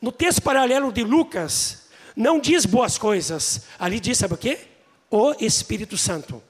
No 0.00 0.10
texto 0.10 0.42
paralelo 0.42 0.92
de 0.92 1.04
Lucas, 1.04 1.88
não 2.16 2.40
diz 2.40 2.64
boas 2.64 2.96
coisas, 2.96 3.66
ali 3.78 4.00
diz, 4.00 4.18
sabe 4.18 4.34
o 4.34 4.38
quê? 4.38 4.58
O 5.10 5.32
Espírito 5.38 5.96
Santo. 5.96 6.42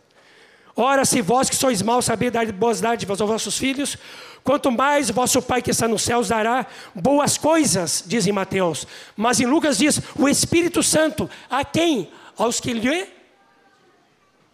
Ora, 0.76 1.04
se 1.04 1.20
vós 1.20 1.50
que 1.50 1.56
sois 1.56 1.82
maus 1.82 2.04
sabeis 2.04 2.32
dar 2.32 2.50
boas 2.52 2.80
dádivas 2.80 3.20
aos 3.20 3.30
vossos 3.30 3.58
filhos, 3.58 3.96
quanto 4.44 4.70
mais 4.70 5.10
vosso 5.10 5.42
Pai 5.42 5.60
que 5.60 5.70
está 5.70 5.88
nos 5.88 6.02
céus 6.02 6.28
dará 6.28 6.66
boas 6.94 7.36
coisas, 7.36 8.04
diz 8.06 8.26
em 8.26 8.32
Mateus. 8.32 8.86
Mas 9.16 9.40
em 9.40 9.46
Lucas 9.46 9.78
diz, 9.78 10.00
o 10.18 10.28
Espírito 10.28 10.82
Santo, 10.82 11.28
a 11.48 11.64
quem? 11.64 12.10
Aos 12.36 12.60
que 12.60 12.72
lhe 12.72 13.08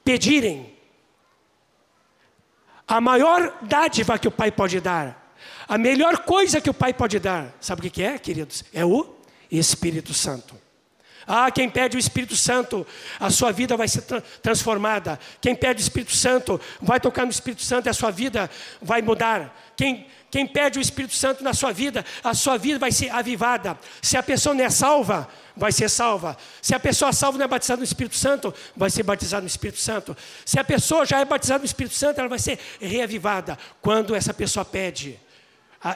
pedirem. 0.05 0.75
A 2.89 3.01
maior 3.01 3.59
dádiva 3.63 4.19
que 4.19 4.29
o 4.29 4.31
Pai 4.31 4.51
pode 4.51 4.81
dar, 4.81 5.35
a 5.69 5.77
melhor 5.77 6.19
coisa 6.19 6.61
que 6.61 6.71
o 6.71 6.75
Pai 6.75 6.95
pode 6.95 7.19
dar, 7.19 7.53
sabe 7.61 7.87
o 7.87 7.91
que 7.91 8.03
é, 8.03 8.19
queridos? 8.19 8.65
É 8.73 8.85
o 8.85 9.17
Espírito 9.51 10.15
Santo. 10.15 10.66
Ah, 11.27 11.51
quem 11.51 11.69
pede 11.69 11.97
o 11.97 11.99
Espírito 11.99 12.37
Santo, 12.37 12.87
a 13.19 13.31
sua 13.31 13.51
vida 13.51 13.77
vai 13.77 13.89
ser 13.89 14.03
transformada. 14.41 15.19
Quem 15.41 15.57
pede 15.57 15.81
o 15.81 15.83
Espírito 15.83 16.15
Santo, 16.15 16.61
vai 16.81 17.01
tocar 17.01 17.25
no 17.25 17.31
Espírito 17.31 17.63
Santo 17.63 17.87
e 17.87 17.91
a 17.91 17.95
sua 17.95 18.13
vida 18.13 18.49
vai 18.81 19.03
mudar. 19.03 19.73
Quem, 19.77 20.07
quem 20.31 20.47
pede 20.47 20.79
o 20.79 20.83
Espírito 20.83 21.15
Santo 21.15 21.43
na 21.43 21.53
sua 21.53 21.73
vida, 21.73 22.05
a 22.23 22.33
sua 22.33 22.57
vida 22.57 22.79
vai 22.79 22.93
ser 22.93 23.11
avivada. 23.11 23.77
Se 24.01 24.17
a 24.17 24.23
pessoa 24.23 24.55
não 24.55 24.65
é 24.65 24.71
salva, 24.71 25.29
vai 25.57 25.73
ser 25.73 25.91
salva. 25.91 26.37
Se 26.63 26.75
a 26.77 26.79
pessoa 26.79 27.13
salva 27.13 27.39
não 27.39 27.45
é 27.45 27.49
batizada 27.49 27.79
no 27.79 27.85
Espírito 27.85 28.15
Santo, 28.15 28.55
vai 28.77 28.89
ser 28.89 29.03
batizada 29.03 29.41
no 29.41 29.49
Espírito 29.49 29.81
Santo. 29.81 30.17
Se 30.45 30.61
a 30.61 30.65
pessoa 30.65 31.05
já 31.05 31.19
é 31.19 31.25
batizada 31.25 31.59
no 31.59 31.65
Espírito 31.65 31.97
Santo, 31.97 32.21
ela 32.21 32.29
vai 32.29 32.39
ser 32.39 32.59
reavivada 32.81 33.59
quando 33.83 34.15
essa 34.15 34.33
pessoa 34.33 34.65
pede 34.65 35.19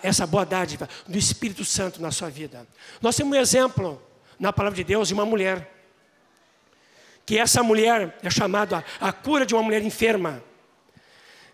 essa 0.03 0.27
boa 0.27 0.45
dádiva 0.45 0.89
do 1.07 1.17
Espírito 1.17 1.65
Santo 1.65 2.03
na 2.03 2.11
sua 2.11 2.29
vida. 2.31 2.67
Nós 3.01 3.15
temos 3.15 3.37
um 3.37 3.41
exemplo 3.41 4.10
na 4.41 4.53
palavra 4.53 4.77
de 4.77 4.85
Deus 4.85 5.09
de 5.09 5.15
uma 5.15 5.27
mulher. 5.27 5.71
Que 7.27 7.39
essa 7.39 7.63
mulher 7.63 8.19
é 8.23 8.31
chamada 8.31 8.83
a 8.99 9.13
cura 9.13 9.45
de 9.45 9.55
uma 9.55 9.63
mulher 9.63 9.83
enferma. 9.83 10.43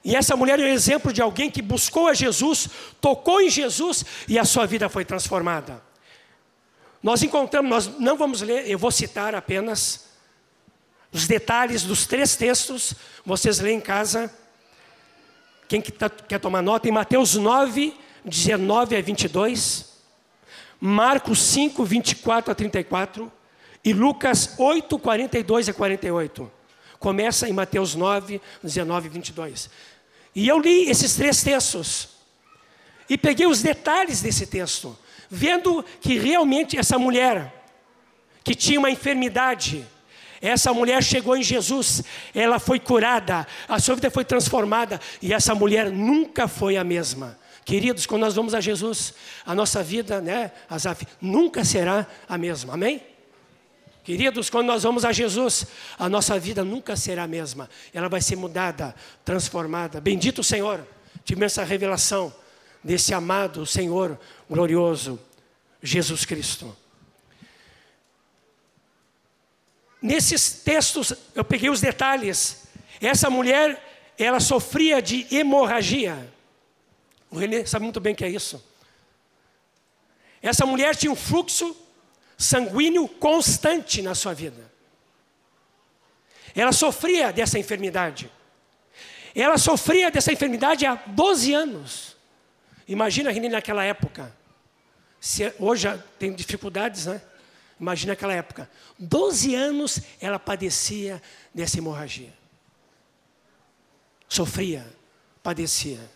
E 0.05 0.15
essa 0.15 0.37
mulher 0.37 0.61
é 0.61 0.63
um 0.63 0.69
exemplo 0.69 1.13
de 1.13 1.21
alguém 1.21 1.51
que 1.51 1.61
buscou 1.61 2.07
a 2.07 2.15
Jesus, 2.15 2.69
tocou 3.01 3.41
em 3.41 3.51
Jesus 3.51 4.05
e 4.29 4.39
a 4.39 4.45
sua 4.45 4.65
vida 4.65 4.89
foi 4.89 5.05
transformada. 5.05 5.83
Nós 7.03 7.25
encontramos, 7.25 7.69
nós 7.69 7.99
não 7.99 8.17
vamos 8.17 8.41
ler, 8.41 8.71
eu 8.71 8.79
vou 8.79 8.93
citar 8.93 9.35
apenas 9.35 10.07
os 11.13 11.27
detalhes 11.27 11.83
dos 11.83 12.07
três 12.07 12.37
textos, 12.37 12.95
vocês 13.25 13.59
lêem 13.59 13.79
em 13.79 13.81
casa. 13.81 14.33
Quem 15.69 15.81
tá, 15.81 16.09
quer 16.09 16.39
tomar 16.39 16.63
nota, 16.63 16.89
em 16.89 16.93
Mateus 16.93 17.35
9, 17.35 17.93
19 18.25 18.97
a 18.97 19.01
22, 19.03 19.96
Marcos 20.81 21.41
5, 21.41 21.85
24 21.85 22.53
a 22.53 22.55
34 22.55 23.33
e 23.85 23.93
Lucas 23.93 24.55
8, 24.59 24.99
42 24.99 25.69
a 25.69 25.73
48. 25.73 26.53
Começa 26.99 27.49
em 27.49 27.53
Mateus 27.53 27.95
9, 27.95 28.41
19 28.63 29.07
e 29.07 29.11
22. 29.11 29.71
E 30.35 30.49
eu 30.49 30.59
li 30.59 30.91
esses 30.91 31.15
três 31.15 31.43
textos 31.43 32.09
e 33.09 33.17
peguei 33.17 33.47
os 33.47 33.63
detalhes 33.63 34.21
desse 34.21 34.47
texto, 34.47 34.97
vendo 35.31 35.85
que 36.01 36.19
realmente 36.19 36.77
essa 36.77 36.99
mulher, 36.99 37.65
que 38.43 38.55
tinha 38.55 38.79
uma 38.79 38.91
enfermidade, 38.91 39.87
essa 40.41 40.73
mulher 40.73 41.03
chegou 41.03 41.37
em 41.37 41.43
Jesus, 41.43 42.03
ela 42.35 42.59
foi 42.59 42.79
curada, 42.79 43.47
a 43.69 43.79
sua 43.79 43.95
vida 43.95 44.11
foi 44.11 44.25
transformada 44.25 45.01
e 45.23 45.33
essa 45.33 45.55
mulher 45.55 45.91
nunca 45.91 46.47
foi 46.47 46.77
a 46.77 46.85
mesma. 46.85 47.39
Queridos, 47.67 48.07
quando 48.07 48.21
nós 48.23 48.37
vamos 48.37 48.55
a 48.55 48.61
Jesus, 48.61 49.13
a 49.45 49.53
nossa 49.53 49.83
vida, 49.83 50.21
né, 50.21 50.53
Azaf, 50.71 51.05
nunca 51.21 51.65
será 51.65 52.07
a 52.29 52.39
mesma. 52.39 52.75
Amém? 52.75 53.03
Queridos, 54.05 54.49
quando 54.49 54.69
nós 54.69 54.85
vamos 54.85 55.05
a 55.05 55.11
Jesus, 55.11 55.67
a 55.99 56.09
nossa 56.09 56.39
vida 56.39 56.63
nunca 56.63 56.95
será 56.95 57.25
a 57.25 57.27
mesma. 57.27 57.69
Ela 57.93 58.09
vai 58.09 58.21
ser 58.21 58.37
mudada, 58.37 58.95
transformada. 59.25 60.01
Bendito 60.01 60.43
o 60.43 60.45
Senhor. 60.45 60.87
Tivemos 61.25 61.55
essa 61.55 61.65
revelação 61.65 62.33
desse 62.85 63.13
amado 63.13 63.67
Senhor 63.67 64.17
glorioso, 64.49 65.19
Jesus 65.83 66.25
Cristo. 66.25 66.75
Nesses 70.01 70.53
textos, 70.63 71.13
eu 71.35 71.43
peguei 71.43 71.69
os 71.69 71.81
detalhes. 71.81 72.69
Essa 73.01 73.29
mulher, 73.29 74.15
ela 74.17 74.39
sofria 74.39 75.03
de 75.03 75.27
hemorragia. 75.35 76.36
O 77.37 77.39
René 77.39 77.67
sabe 77.67 77.83
muito 77.83 78.01
bem 78.01 78.15
o 78.15 78.17
que 78.17 78.25
é 78.25 78.31
isso. 78.31 78.65
Essa 80.41 80.65
mulher 80.65 80.97
tinha 80.97 81.13
um 81.13 81.17
fluxo 81.17 81.77
sanguíneo 82.35 83.07
constante 83.07 84.01
na 84.01 84.15
sua 84.15 84.33
vida. 84.33 84.73
Ela 86.55 86.73
sofria 86.73 87.35
dessa 87.35 87.59
enfermidade. 87.59 88.33
Ela 89.35 89.59
sofria 89.59 90.11
dessa 90.11 90.33
enfermidade 90.33 90.87
há 90.87 90.95
12 90.95 91.53
anos. 91.53 92.17
Imagina 92.89 93.31
René 93.31 93.51
naquela 93.51 93.85
época. 93.85 94.35
Se 95.21 95.53
hoje 95.59 95.83
já 95.83 95.99
tem 96.19 96.33
dificuldades, 96.33 97.05
né? 97.05 97.21
Imagina 97.79 98.15
aquela 98.15 98.33
época. 98.33 98.71
12 98.99 99.55
anos 99.55 100.01
ela 100.23 100.39
padecia 100.39 101.21
dessa 101.53 101.77
hemorragia. 101.77 102.33
Sofria, 104.27 104.87
padecia. 105.43 106.16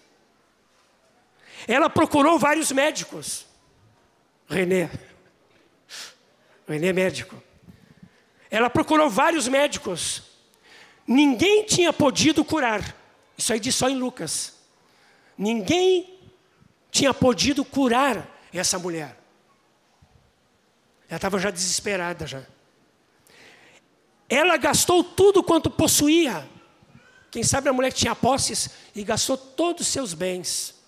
Ela 1.66 1.88
procurou 1.90 2.38
vários 2.38 2.72
médicos. 2.72 3.46
René. 4.48 4.90
René 6.66 6.88
é 6.88 6.92
médico. 6.92 7.40
Ela 8.50 8.68
procurou 8.68 9.08
vários 9.08 9.46
médicos. 9.46 10.22
Ninguém 11.06 11.64
tinha 11.64 11.92
podido 11.92 12.44
curar. 12.44 12.96
Isso 13.36 13.52
aí 13.52 13.60
diz 13.60 13.74
só 13.74 13.88
em 13.88 13.96
Lucas. 13.96 14.54
Ninguém 15.36 16.18
tinha 16.90 17.14
podido 17.14 17.64
curar 17.64 18.28
essa 18.52 18.78
mulher. 18.78 19.16
Ela 21.08 21.16
estava 21.16 21.38
já 21.38 21.50
desesperada 21.50 22.26
já. 22.26 22.42
Ela 24.28 24.56
gastou 24.56 25.02
tudo 25.02 25.42
quanto 25.42 25.68
possuía. 25.70 26.48
Quem 27.30 27.42
sabe 27.42 27.68
a 27.68 27.72
mulher 27.72 27.92
tinha 27.92 28.14
posses 28.14 28.70
e 28.94 29.02
gastou 29.02 29.36
todos 29.36 29.86
os 29.86 29.92
seus 29.92 30.14
bens. 30.14 30.79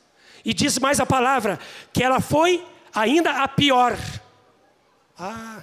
E 0.45 0.53
diz 0.53 0.79
mais 0.79 1.01
a 1.01 1.07
palavra 1.07 1.59
que 1.93 2.03
ela 2.03 2.21
foi 2.21 2.65
ainda 2.95 3.43
a 3.43 3.49
pior. 3.49 3.97
Ah, 5.19 5.63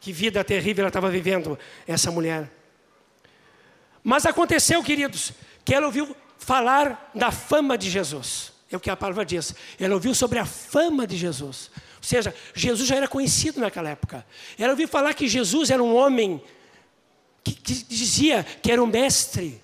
que 0.00 0.12
vida 0.12 0.44
terrível 0.44 0.82
ela 0.82 0.88
estava 0.88 1.10
vivendo, 1.10 1.58
essa 1.86 2.10
mulher. 2.10 2.50
Mas 4.02 4.26
aconteceu, 4.26 4.82
queridos, 4.82 5.32
que 5.64 5.74
ela 5.74 5.86
ouviu 5.86 6.14
falar 6.38 7.10
da 7.14 7.30
fama 7.30 7.78
de 7.78 7.90
Jesus. 7.90 8.52
É 8.70 8.76
o 8.76 8.80
que 8.80 8.90
a 8.90 8.96
palavra 8.96 9.24
diz. 9.24 9.54
Ela 9.80 9.94
ouviu 9.94 10.14
sobre 10.14 10.38
a 10.38 10.44
fama 10.44 11.06
de 11.06 11.16
Jesus. 11.16 11.70
Ou 11.96 12.02
seja, 12.02 12.34
Jesus 12.54 12.86
já 12.86 12.96
era 12.96 13.08
conhecido 13.08 13.60
naquela 13.60 13.88
época. 13.88 14.26
Ela 14.58 14.72
ouviu 14.72 14.86
falar 14.86 15.14
que 15.14 15.26
Jesus 15.26 15.70
era 15.70 15.82
um 15.82 15.94
homem 15.94 16.42
que, 17.42 17.54
que 17.54 17.74
dizia 17.84 18.44
que 18.44 18.70
era 18.70 18.82
o 18.82 18.86
mestre, 18.86 19.62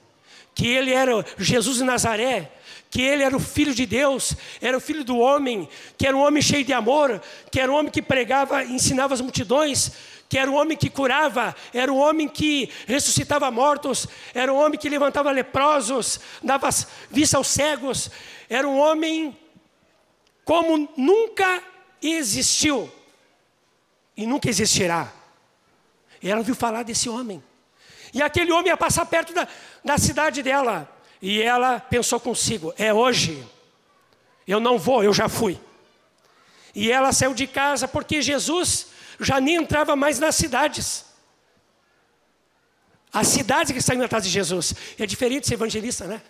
que 0.55 0.67
ele 0.67 0.93
era 0.93 1.25
Jesus 1.39 1.79
de 1.79 1.85
Nazaré, 1.85 2.51
que 2.91 3.01
ele 3.01 3.23
era 3.23 3.37
o 3.37 3.41
filho 3.41 3.73
de 3.73 3.87
Deus, 3.87 4.35
era 4.61 4.77
o 4.77 4.81
filho 4.81 5.05
do 5.05 5.17
homem, 5.17 5.69
que 5.97 6.07
era 6.07 6.17
um 6.17 6.21
homem 6.21 6.43
cheio 6.43 6.65
de 6.65 6.73
amor, 6.73 7.23
que 7.51 7.61
era 7.61 7.71
um 7.71 7.77
homem 7.77 7.91
que 7.91 8.03
pregava 8.03 8.65
e 8.65 8.73
ensinava 8.73 9.15
as 9.15 9.21
multidões, 9.21 9.93
que 10.29 10.37
era 10.37 10.51
um 10.51 10.55
homem 10.55 10.77
que 10.77 10.91
curava, 10.91 11.55
era 11.73 11.93
um 11.93 11.99
homem 11.99 12.29
que 12.29 12.69
ressuscitava 12.87 13.49
mortos, 13.51 14.09
era 14.35 14.53
um 14.53 14.57
homem 14.57 14.79
que 14.79 14.89
levantava 14.89 15.31
leprosos, 15.31 16.19
dava 16.43 16.69
vista 17.09 17.37
aos 17.37 17.47
cegos, 17.47 18.11
era 18.49 18.67
um 18.67 18.79
homem 18.79 19.37
como 20.45 20.89
nunca 20.97 21.63
existiu 22.03 22.91
e 24.17 24.27
nunca 24.27 24.49
existirá. 24.49 25.13
Ela 26.23 26.39
ouviu 26.39 26.55
falar 26.55 26.83
desse 26.83 27.09
homem. 27.09 27.43
E 28.13 28.21
aquele 28.21 28.51
homem 28.53 28.67
ia 28.67 28.77
passar 28.77 29.07
perto 29.07 29.33
da, 29.33 29.47
da 29.85 29.97
cidade 29.97 30.43
dela. 30.43 30.89
E 31.21 31.43
ela 31.43 31.81
pensou 31.81 32.19
consigo: 32.19 32.73
é 32.79 32.93
hoje. 32.93 33.47
Eu 34.47 34.59
não 34.59 34.79
vou, 34.79 35.05
eu 35.05 35.13
já 35.13 35.29
fui. 35.29 35.61
E 36.75 36.91
ela 36.91 37.13
saiu 37.13 37.35
de 37.35 37.47
casa 37.47 37.87
porque 37.87 38.23
Jesus 38.23 38.89
já 39.19 39.41
nem 39.41 39.57
entrava 39.57 39.95
mais 39.95 40.19
nas 40.19 40.35
cidades. 40.35 41.05
As 43.13 43.29
cidades 43.29 43.73
que 43.73 43.81
saíram 43.81 44.05
atrás 44.05 44.25
de 44.25 44.31
Jesus. 44.31 44.75
É 44.99 45.05
diferente 45.05 45.47
ser 45.47 45.55
evangelista, 45.55 46.07
né? 46.07 46.23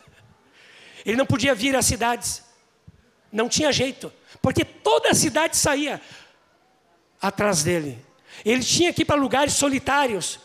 Ele 1.04 1.16
não 1.16 1.26
podia 1.26 1.54
vir 1.54 1.76
às 1.76 1.86
cidades. 1.86 2.42
Não 3.30 3.48
tinha 3.48 3.72
jeito. 3.72 4.12
Porque 4.42 4.64
toda 4.64 5.10
a 5.10 5.14
cidade 5.14 5.56
saía 5.56 6.00
atrás 7.20 7.62
dele. 7.62 8.04
Ele 8.44 8.64
tinha 8.64 8.92
que 8.92 9.02
ir 9.02 9.04
para 9.04 9.16
lugares 9.16 9.52
solitários, 9.54 10.40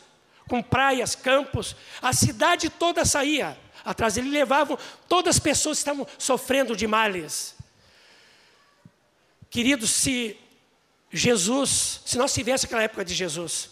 com 0.49 0.61
praias, 0.61 1.15
campos. 1.15 1.75
A 2.01 2.11
cidade 2.13 2.69
toda 2.69 3.05
saía 3.05 3.57
atrás 3.85 4.15
dele 4.15 4.29
levavam 4.29 4.77
todas 5.07 5.35
as 5.35 5.39
pessoas 5.39 5.77
que 5.77 5.81
estavam 5.81 6.07
sofrendo 6.17 6.75
de 6.75 6.87
males. 6.87 7.55
Queridos, 9.49 9.91
se 9.91 10.37
Jesus, 11.11 12.01
se 12.05 12.17
nós 12.17 12.33
tivéssemos 12.33 12.65
aquela 12.65 12.83
época 12.83 13.05
de 13.05 13.13
Jesus, 13.13 13.69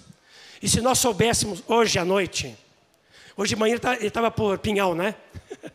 e 0.62 0.70
se 0.70 0.79
nós 0.79 1.00
soubéssemos 1.00 1.62
hoje 1.67 2.00
à 2.00 2.05
noite, 2.05 2.55
hoje 3.36 3.55
de 3.55 3.60
manhã 3.60 3.77
ele 4.00 4.08
estava 4.08 4.32
por 4.32 4.60
Pinhal, 4.60 4.96
né? 4.96 5.15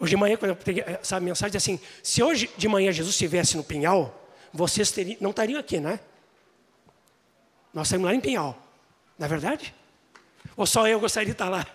Hoje 0.00 0.10
de 0.10 0.16
manhã, 0.16 0.36
quando 0.36 0.50
eu 0.50 0.56
peguei 0.56 0.84
essa 0.86 1.18
mensagem, 1.18 1.56
assim: 1.56 1.80
se 2.04 2.22
hoje 2.22 2.48
de 2.56 2.68
manhã 2.68 2.92
Jesus 2.92 3.16
estivesse 3.16 3.56
no 3.56 3.64
Pinhal, 3.64 4.30
vocês 4.52 4.92
teriam, 4.92 5.16
não 5.20 5.30
estariam 5.30 5.58
aqui, 5.58 5.80
né? 5.80 5.98
Nós 7.74 7.88
estamos 7.88 8.06
lá 8.06 8.14
em 8.14 8.20
Pinhal, 8.20 8.56
não 9.18 9.26
é 9.26 9.28
verdade? 9.28 9.74
Ou 10.56 10.66
só 10.66 10.86
eu 10.86 11.00
gostaria 11.00 11.26
de 11.26 11.32
estar 11.32 11.48
lá? 11.48 11.66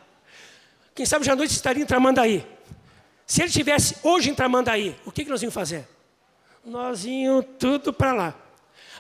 Quem 0.95 1.05
sabe 1.05 1.25
já 1.25 1.33
à 1.33 1.35
noite 1.35 1.51
estaria 1.51 1.83
em 1.83 1.85
Tramandaí. 1.85 2.45
Se 3.25 3.41
ele 3.41 3.47
estivesse 3.47 3.95
hoje 4.03 4.29
em 4.29 4.35
Tramandaí, 4.35 4.95
o 5.05 5.12
que, 5.12 5.23
que 5.23 5.29
nós 5.29 5.41
íamos 5.41 5.53
fazer? 5.53 5.88
Nós 6.63 7.05
íamos 7.05 7.45
tudo 7.57 7.91
para 7.91 8.13
lá. 8.13 8.35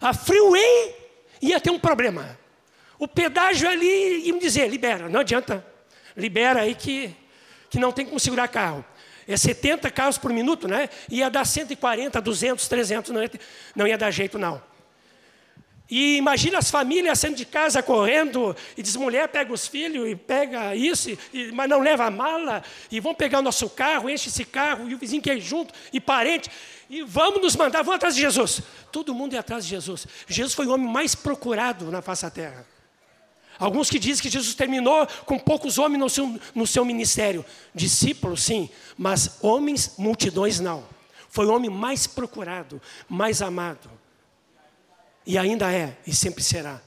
A 0.01 0.13
Freeway 0.13 0.95
ia 1.41 1.59
ter 1.59 1.69
um 1.69 1.79
problema. 1.79 2.37
O 2.97 3.07
pedágio 3.07 3.69
ali 3.69 4.25
ia 4.25 4.33
me 4.33 4.39
dizer, 4.39 4.69
libera, 4.69 5.07
não 5.07 5.19
adianta. 5.19 5.65
Libera 6.15 6.61
aí 6.61 6.73
que, 6.73 7.15
que 7.69 7.79
não 7.79 7.91
tem 7.91 8.05
como 8.05 8.19
segurar 8.19 8.47
carro. 8.47 8.83
É 9.27 9.37
70 9.37 9.89
carros 9.91 10.17
por 10.17 10.33
minuto, 10.33 10.67
né? 10.67 10.89
Ia 11.09 11.29
dar 11.29 11.45
140, 11.45 12.19
200, 12.19 12.67
300, 12.67 13.11
não 13.11 13.21
ia, 13.23 13.31
não 13.75 13.87
ia 13.87 13.97
dar 13.97 14.11
jeito 14.11 14.37
não. 14.37 14.61
E 15.89 16.17
imagina 16.17 16.57
as 16.57 16.71
famílias 16.71 17.19
saindo 17.19 17.35
de 17.35 17.45
casa 17.45 17.83
correndo, 17.83 18.55
e 18.77 18.81
diz: 18.81 18.95
mulher 18.95 19.27
pega 19.27 19.53
os 19.53 19.67
filhos 19.67 20.07
e 20.07 20.15
pega 20.15 20.75
isso, 20.75 21.09
e, 21.33 21.51
mas 21.51 21.69
não 21.69 21.81
leva 21.81 22.05
a 22.05 22.11
mala, 22.11 22.63
e 22.89 22.99
vão 22.99 23.13
pegar 23.13 23.39
o 23.39 23.41
nosso 23.41 23.69
carro, 23.69 24.09
enche 24.09 24.29
esse 24.29 24.45
carro, 24.45 24.89
e 24.89 24.95
o 24.95 24.97
vizinho 24.97 25.21
quer 25.21 25.37
ir 25.37 25.41
junto, 25.41 25.73
e 25.91 25.99
parente, 25.99 26.49
e 26.89 27.03
vamos 27.03 27.41
nos 27.41 27.55
mandar, 27.55 27.83
vamos 27.83 27.97
atrás 27.97 28.15
de 28.15 28.21
Jesus. 28.21 28.61
Todo 28.91 29.13
mundo 29.13 29.35
é 29.35 29.37
atrás 29.37 29.65
de 29.65 29.69
Jesus. 29.71 30.07
Jesus 30.27 30.53
foi 30.53 30.65
o 30.67 30.71
homem 30.71 30.87
mais 30.87 31.15
procurado 31.15 31.91
na 31.91 32.01
face 32.01 32.23
da 32.23 32.29
terra. 32.29 32.65
Alguns 33.59 33.89
que 33.89 33.99
dizem 33.99 34.21
que 34.21 34.29
Jesus 34.29 34.55
terminou 34.55 35.05
com 35.25 35.37
poucos 35.37 35.77
homens 35.77 35.99
no 35.99 36.09
seu, 36.09 36.39
no 36.55 36.65
seu 36.65 36.83
ministério. 36.83 37.45
Discípulos, 37.73 38.43
sim, 38.43 38.69
mas 38.97 39.37
homens, 39.41 39.95
multidões, 39.97 40.59
não. 40.59 40.83
Foi 41.29 41.45
o 41.45 41.53
homem 41.53 41.69
mais 41.69 42.07
procurado, 42.07 42.81
mais 43.07 43.41
amado. 43.41 43.89
E 45.25 45.37
ainda 45.37 45.71
é, 45.71 45.97
e 46.05 46.13
sempre 46.13 46.43
será. 46.43 46.81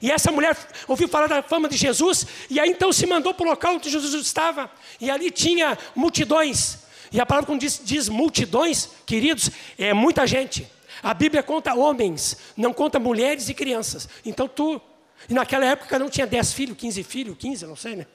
E 0.00 0.10
essa 0.10 0.30
mulher 0.30 0.56
ouviu 0.86 1.08
falar 1.08 1.26
da 1.26 1.42
fama 1.42 1.68
de 1.68 1.76
Jesus, 1.76 2.26
e 2.50 2.60
aí 2.60 2.68
então 2.68 2.92
se 2.92 3.06
mandou 3.06 3.32
para 3.32 3.46
o 3.46 3.48
local 3.48 3.76
onde 3.76 3.88
Jesus 3.88 4.12
estava, 4.14 4.70
e 5.00 5.10
ali 5.10 5.30
tinha 5.30 5.78
multidões. 5.94 6.78
E 7.10 7.20
a 7.20 7.24
palavra 7.24 7.46
quando 7.46 7.60
diz, 7.60 7.80
diz 7.82 8.08
multidões, 8.08 8.90
queridos, 9.06 9.50
é 9.78 9.94
muita 9.94 10.26
gente. 10.26 10.70
A 11.02 11.14
Bíblia 11.14 11.42
conta 11.42 11.74
homens, 11.74 12.36
não 12.56 12.72
conta 12.72 12.98
mulheres 12.98 13.48
e 13.48 13.54
crianças. 13.54 14.08
Então 14.24 14.48
tu, 14.48 14.80
e 15.28 15.34
naquela 15.34 15.64
época 15.64 15.98
não 15.98 16.10
tinha 16.10 16.26
10 16.26 16.52
filhos, 16.52 16.76
15 16.76 17.02
filhos, 17.02 17.36
15, 17.38 17.66
não 17.66 17.76
sei, 17.76 17.96
né? 17.96 18.06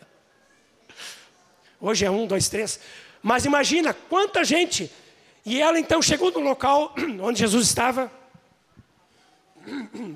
Hoje 1.81 2.05
é 2.05 2.11
um, 2.11 2.27
dois, 2.27 2.49
três. 2.49 2.79
Mas 3.21 3.45
imagina 3.45 3.93
quanta 3.93 4.43
gente. 4.43 4.91
E 5.45 5.61
ela 5.61 5.79
então 5.79 6.01
chegou 6.01 6.31
no 6.31 6.39
local 6.39 6.93
onde 7.21 7.39
Jesus 7.39 7.67
estava, 7.67 8.11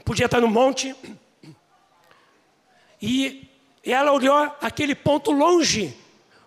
podia 0.03 0.25
estar 0.25 0.41
no 0.41 0.47
monte. 0.47 0.95
E 3.01 3.49
ela 3.83 4.11
olhou 4.11 4.35
aquele 4.61 4.95
ponto 4.95 5.31
longe, 5.31 5.95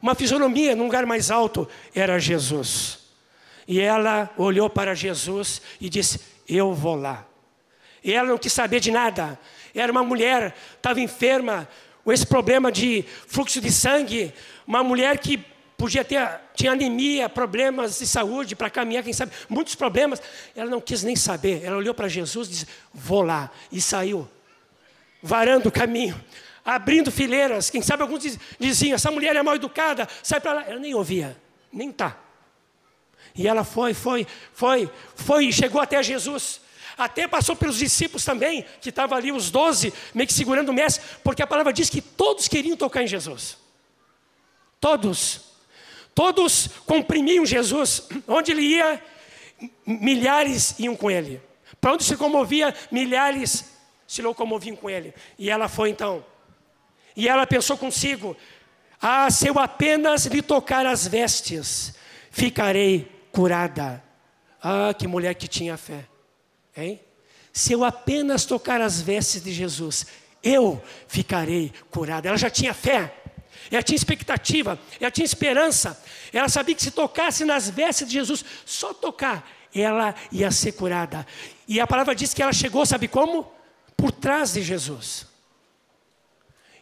uma 0.01 0.15
fisionomia 0.15 0.75
num 0.75 0.85
lugar 0.85 1.05
mais 1.05 1.31
alto, 1.31 1.69
era 1.95 2.19
Jesus. 2.19 3.01
E 3.69 3.81
ela 3.81 4.31
olhou 4.37 4.71
para 4.71 4.95
Jesus 4.95 5.61
e 5.81 5.89
disse: 5.89 6.21
Eu 6.49 6.73
vou 6.73 6.95
lá. 6.95 7.27
E 8.03 8.13
ela 8.13 8.29
não 8.29 8.39
quis 8.39 8.53
saber 8.53 8.81
de 8.81 8.91
nada. 8.91 9.39
Era 9.75 9.91
uma 9.91 10.03
mulher, 10.03 10.57
estava 10.77 11.01
enferma, 11.01 11.69
com 12.05 12.13
esse 12.13 12.25
problema 12.25 12.71
de 12.71 13.05
fluxo 13.27 13.61
de 13.61 13.73
sangue, 13.73 14.33
uma 14.67 14.83
mulher 14.83 15.19
que 15.19 15.45
podia 15.77 16.05
ter, 16.05 16.41
tinha 16.55 16.73
anemia, 16.73 17.29
problemas 17.29 17.99
de 17.99 18.07
saúde 18.07 18.57
para 18.57 18.71
caminhar, 18.71 19.05
quem 19.05 19.13
sabe, 19.13 19.33
muitos 19.49 19.75
problemas. 19.75 20.21
Ela 20.55 20.71
não 20.71 20.81
quis 20.81 21.03
nem 21.03 21.15
saber. 21.15 21.63
Ela 21.63 21.77
olhou 21.77 21.95
para 21.95 22.09
Jesus 22.09 22.49
e 22.49 22.51
disse: 22.51 22.67
Vou 22.93 23.23
lá. 23.23 23.51
E 23.71 23.81
saiu, 23.81 24.29
varando 25.23 25.69
o 25.69 25.73
caminho, 25.73 26.19
abrindo 26.65 27.11
fileiras. 27.11 27.71
Quem 27.71 27.83
sabe 27.83 28.03
alguns 28.03 28.39
diziam: 28.59 28.95
Essa 28.95 29.11
mulher 29.11 29.37
é 29.37 29.43
mal 29.43 29.55
educada, 29.55 30.09
sai 30.23 30.41
para 30.41 30.55
lá. 30.55 30.65
Ela 30.67 30.81
nem 30.81 30.95
ouvia, 30.95 31.37
nem 31.73 31.93
tá. 31.93 32.17
E 33.35 33.47
ela 33.47 33.65
foi, 33.65 33.93
foi, 33.93 34.27
foi, 34.55 34.91
foi 35.15 35.47
e 35.47 35.53
chegou 35.53 35.81
até 35.81 36.03
Jesus. 36.03 36.61
Até 36.97 37.29
passou 37.29 37.55
pelos 37.55 37.77
discípulos 37.77 38.25
também, 38.25 38.65
que 38.81 38.89
estavam 38.89 39.19
ali, 39.19 39.31
os 39.31 39.51
doze, 39.51 39.93
meio 40.15 40.27
que 40.27 40.33
segurando 40.33 40.71
o 40.71 40.73
mestre, 40.73 41.05
porque 41.23 41.43
a 41.43 41.47
palavra 41.47 41.71
diz 41.71 41.91
que 41.91 42.01
todos 42.01 42.49
queriam 42.49 42.75
tocar 42.75 43.03
em 43.03 43.07
Jesus. 43.07 43.59
Todos. 44.81 45.56
Todos 46.17 46.69
comprimiam 46.87 47.45
Jesus. 47.45 48.09
Onde 48.27 48.51
ele 48.51 48.63
ia, 48.63 49.05
milhares 49.87 50.75
iam 50.79 50.97
com 50.97 51.11
ele. 51.11 51.43
Para 51.79 51.93
onde 51.93 52.05
se 52.05 52.17
comovia, 52.17 52.75
milhares 52.91 53.67
se 54.09 54.23
locomoviam 54.23 54.75
com 54.75 54.89
ele. 54.89 55.13
E 55.39 55.51
ela 55.51 55.69
foi 55.69 55.91
então. 55.91 56.25
E 57.15 57.29
ela 57.29 57.47
pensou 57.47 57.77
consigo: 57.77 58.35
Ah, 58.99 59.31
se 59.31 59.47
eu 59.47 59.59
apenas 59.59 60.25
lhe 60.25 60.41
tocar 60.41 60.87
as 60.87 61.07
vestes, 61.07 61.95
ficarei 62.31 63.13
curada. 63.31 64.03
Ah, 64.63 64.95
que 64.95 65.07
mulher 65.07 65.35
que 65.35 65.47
tinha 65.47 65.77
fé. 65.77 66.07
Hein? 66.75 66.99
Se 67.53 67.75
eu 67.75 67.85
apenas 67.85 68.47
tocar 68.47 68.81
as 68.81 69.03
vestes 69.03 69.45
de 69.45 69.53
Jesus, 69.53 70.07
eu 70.43 70.83
ficarei 71.09 71.75
curada. 71.91 72.27
Ela 72.27 72.39
já 72.39 72.49
tinha 72.49 72.73
fé. 72.73 73.13
Ela 73.71 73.83
tinha 73.83 73.97
expectativa, 73.97 74.79
ela 75.01 75.11
tinha 75.11 75.25
esperança. 75.25 76.03
Ela 76.33 76.49
sabia 76.49 76.75
que 76.75 76.83
se 76.83 76.91
tocasse 76.91 77.45
nas 77.45 77.69
vestes 77.69 78.07
de 78.07 78.15
Jesus, 78.15 78.45
só 78.65 78.93
tocar, 78.95 79.49
ela 79.75 80.15
ia 80.33 80.51
ser 80.51 80.73
curada. 80.73 81.27
E 81.67 81.81
a 81.81 81.87
palavra 81.87 82.15
diz 82.15 82.33
que 82.33 82.43
ela 82.43 82.53
chegou, 82.53 82.87
sabe 82.87 83.09
como? 83.09 83.51
Por 83.97 84.13
trás 84.13 84.55
de 84.55 84.63
Jesus. 84.63 85.27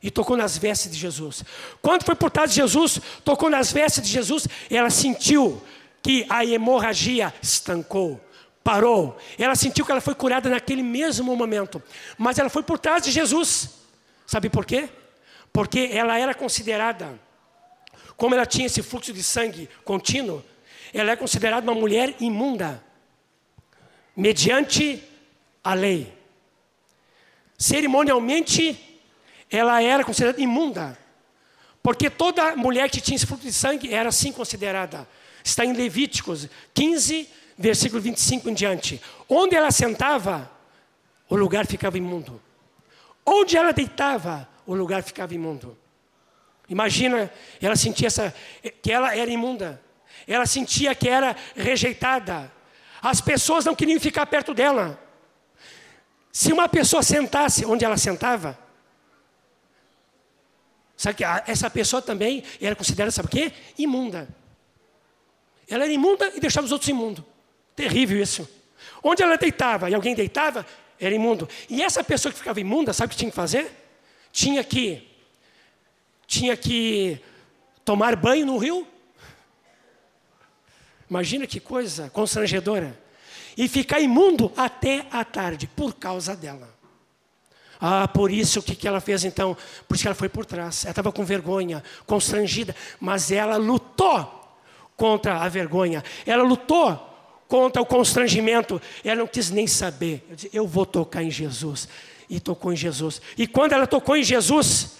E 0.03 0.11
tocou 0.11 0.37
nas 0.37 0.59
vestes 0.59 0.93
de 0.93 0.99
Jesus. 0.99 1.43
Quando 1.81 2.05
foi 2.05 2.15
por 2.15 2.31
trás 2.31 2.51
de 2.51 2.57
Jesus, 2.57 3.01
tocou 3.25 3.49
nas 3.49 3.73
vestes 3.73 4.03
de 4.03 4.11
Jesus, 4.11 4.47
ela 4.71 4.91
sentiu 4.91 5.63
que 6.03 6.27
a 6.29 6.45
hemorragia 6.45 7.33
estancou, 7.41 8.21
parou. 8.63 9.17
Ela 9.39 9.55
sentiu 9.55 9.87
que 9.87 9.91
ela 9.91 10.03
foi 10.03 10.15
curada 10.15 10.51
naquele 10.51 10.83
mesmo 10.83 11.35
momento. 11.35 11.83
Mas 12.19 12.39
ela 12.39 12.51
foi 12.51 12.63
por 12.63 12.79
trás 12.79 13.03
de 13.03 13.11
Jesus. 13.11 13.71
Sabe 14.27 14.51
por 14.51 14.67
quê? 14.67 14.91
Porque 15.55 15.91
ela 15.93 16.19
era 16.19 16.35
considerada, 16.35 17.17
como 18.17 18.35
ela 18.35 18.45
tinha 18.45 18.67
esse 18.67 18.83
fluxo 18.83 19.13
de 19.13 19.23
sangue 19.23 19.69
contínuo, 19.85 20.45
ela 20.93 21.13
é 21.13 21.17
considerada 21.17 21.65
uma 21.65 21.81
mulher 21.81 22.13
imunda, 22.19 22.83
mediante 24.17 25.01
a 25.63 25.73
lei. 25.73 26.13
Cerimonialmente, 27.57 29.01
ela 29.49 29.81
era 29.81 30.03
considerada 30.03 30.41
imunda, 30.41 30.99
porque 31.81 32.11
toda 32.11 32.57
mulher 32.57 32.91
que 32.91 33.01
tinha 33.01 33.15
esse 33.15 33.25
fruto 33.25 33.45
de 33.45 33.53
sangue 33.53 33.95
era 33.95 34.09
assim 34.09 34.33
considerada. 34.33 35.09
Está 35.45 35.65
em 35.65 35.73
Levíticos 35.73 36.49
15, 36.75 37.29
versículo 37.57 38.03
25 38.03 38.51
em 38.51 38.55
diante. 38.55 39.01
Onde 39.29 39.55
ela 39.55 39.71
sentava, 39.71 40.51
o 41.29 41.37
lugar 41.37 41.65
ficava 41.65 41.97
imundo. 41.97 42.43
Onde 43.25 43.57
ela 43.57 43.73
deitava, 43.73 44.49
o 44.67 44.75
lugar 44.75 45.03
ficava 45.03 45.35
imundo. 45.35 45.77
Imagina, 46.69 47.31
ela 47.61 47.77
sentia 47.77 48.07
essa, 48.07 48.35
que 48.83 48.91
ela 48.91 49.15
era 49.15 49.31
imunda. 49.31 49.81
Ela 50.27 50.47
sentia 50.47 50.95
que 50.95 51.09
era 51.09 51.37
rejeitada. 51.55 52.51
As 53.03 53.21
pessoas 53.21 53.65
não 53.65 53.75
queriam 53.75 54.01
ficar 54.01 54.25
perto 54.27 54.55
dela. 54.55 54.99
Se 56.33 56.53
uma 56.53 56.69
pessoa 56.69 57.03
sentasse 57.03 57.65
onde 57.67 57.85
ela 57.85 57.97
sentava, 57.97 58.59
sabe 60.97 61.17
que 61.17 61.25
essa 61.47 61.69
pessoa 61.69 62.01
também 62.01 62.43
era 62.61 62.75
considerada, 62.75 63.11
sabe 63.11 63.29
o 63.29 63.31
quê? 63.31 63.53
Imunda. 63.77 64.29
Ela 65.69 65.85
era 65.85 65.93
imunda 65.93 66.33
e 66.35 66.41
deixava 66.41 66.65
os 66.65 66.73
outros 66.73 66.89
imundos. 66.89 67.25
Terrível 67.77 68.21
isso. 68.21 68.49
Onde 69.03 69.23
ela 69.23 69.37
deitava 69.37 69.91
e 69.91 69.95
alguém 69.95 70.15
deitava, 70.15 70.67
era 70.99 71.15
imundo. 71.15 71.49
E 71.69 71.83
essa 71.83 72.03
pessoa 72.03 72.33
que 72.33 72.39
ficava 72.39 72.59
imunda, 72.61 72.93
sabe 72.93 73.09
o 73.09 73.11
que 73.11 73.17
tinha 73.17 73.31
que 73.31 73.37
fazer? 73.37 73.84
Tinha 74.35 74.65
que 74.65 75.01
tinha 76.27 76.57
que 76.57 77.21
tomar 77.85 78.17
banho 78.17 78.45
no 78.45 78.59
rio. 78.59 78.85
Imagina 81.09 81.47
que 81.47 81.61
coisa 81.61 82.11
constrangedora. 82.11 83.01
E 83.57 83.69
ficar 83.69 84.01
imundo 84.01 84.53
até 84.57 85.07
a 85.13 85.25
tarde, 85.25 85.69
por 85.69 85.95
causa 85.95 86.35
dela. 86.35 86.69
Ah, 87.81 88.09
por 88.09 88.33
isso 88.33 88.59
o 88.59 88.63
que, 88.63 88.75
que 88.75 88.89
ela 88.89 89.01
fez 89.01 89.25
então? 89.25 89.57
Por 89.87 89.95
isso 89.95 90.03
que 90.03 90.09
ela 90.09 90.17
foi 90.17 90.29
por 90.29 90.45
trás. 90.45 90.85
Ela 90.85 90.91
estava 90.91 91.13
com 91.13 91.25
vergonha, 91.25 91.85
constrangida, 92.05 92.75
mas 92.99 93.31
ela 93.31 93.57
lutou 93.57 94.59
contra 94.97 95.37
a 95.37 95.49
vergonha. 95.49 96.03
Ela 96.27 96.43
lutou 96.43 96.99
contra 97.47 97.81
o 97.81 97.87
constrangimento. 97.87 98.83
Ela 99.05 99.21
não 99.21 99.29
quis 99.29 99.51
nem 99.51 99.69
saber. 99.69 100.27
Eu, 100.29 100.35
disse, 100.35 100.51
eu 100.53 100.67
vou 100.67 100.85
tocar 100.85 101.23
em 101.23 101.31
Jesus. 101.31 101.89
E 102.29 102.41
tocou 102.41 102.73
em 102.73 102.77
Jesus. 102.77 103.21
E 103.37 103.47
quando 103.47 103.73
ela 103.73 103.87
tocou 103.87 104.17
em 104.17 104.23
Jesus, 104.23 104.97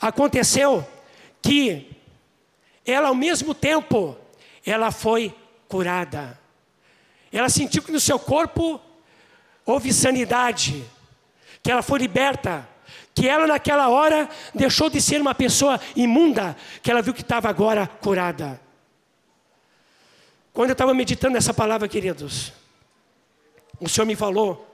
aconteceu 0.00 0.86
que 1.42 1.96
ela 2.84 3.08
ao 3.08 3.14
mesmo 3.14 3.54
tempo 3.54 4.16
ela 4.64 4.90
foi 4.90 5.34
curada. 5.68 6.38
Ela 7.32 7.48
sentiu 7.48 7.82
que 7.82 7.92
no 7.92 8.00
seu 8.00 8.18
corpo 8.18 8.80
houve 9.64 9.92
sanidade, 9.92 10.84
que 11.62 11.70
ela 11.70 11.82
foi 11.82 11.98
liberta, 11.98 12.68
que 13.14 13.28
ela 13.28 13.46
naquela 13.46 13.88
hora 13.88 14.28
deixou 14.54 14.90
de 14.90 15.00
ser 15.00 15.20
uma 15.20 15.34
pessoa 15.34 15.80
imunda, 15.94 16.56
que 16.82 16.90
ela 16.90 17.02
viu 17.02 17.14
que 17.14 17.22
estava 17.22 17.48
agora 17.48 17.86
curada. 17.86 18.60
Quando 20.52 20.70
eu 20.70 20.72
estava 20.72 20.92
meditando 20.92 21.34
nessa 21.34 21.54
palavra, 21.54 21.86
queridos, 21.86 22.52
o 23.78 23.88
Senhor 23.88 24.06
me 24.06 24.16
falou 24.16 24.69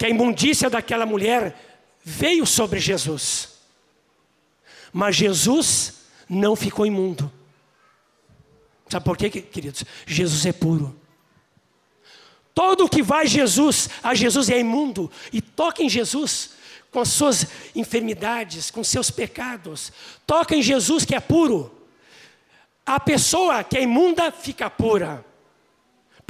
que 0.00 0.06
a 0.06 0.08
imundícia 0.08 0.70
daquela 0.70 1.04
mulher 1.04 1.54
veio 2.02 2.46
sobre 2.46 2.80
Jesus. 2.80 3.50
Mas 4.90 5.14
Jesus 5.14 6.04
não 6.26 6.56
ficou 6.56 6.86
imundo. 6.86 7.30
Sabe 8.88 9.04
por 9.04 9.14
quê, 9.14 9.28
queridos? 9.28 9.84
Jesus 10.06 10.46
é 10.46 10.54
puro. 10.54 10.98
Todo 12.54 12.88
que 12.88 13.02
vai 13.02 13.26
Jesus, 13.26 13.90
a 14.02 14.14
Jesus 14.14 14.48
é 14.48 14.58
imundo 14.58 15.10
e 15.30 15.42
toca 15.42 15.82
em 15.82 15.88
Jesus 15.90 16.52
com 16.90 17.00
as 17.00 17.10
suas 17.10 17.46
enfermidades, 17.76 18.70
com 18.70 18.82
seus 18.82 19.10
pecados. 19.10 19.92
Toca 20.26 20.56
em 20.56 20.62
Jesus 20.62 21.04
que 21.04 21.14
é 21.14 21.20
puro. 21.20 21.70
A 22.86 22.98
pessoa 22.98 23.62
que 23.62 23.76
é 23.76 23.82
imunda 23.82 24.32
fica 24.32 24.70
pura. 24.70 25.22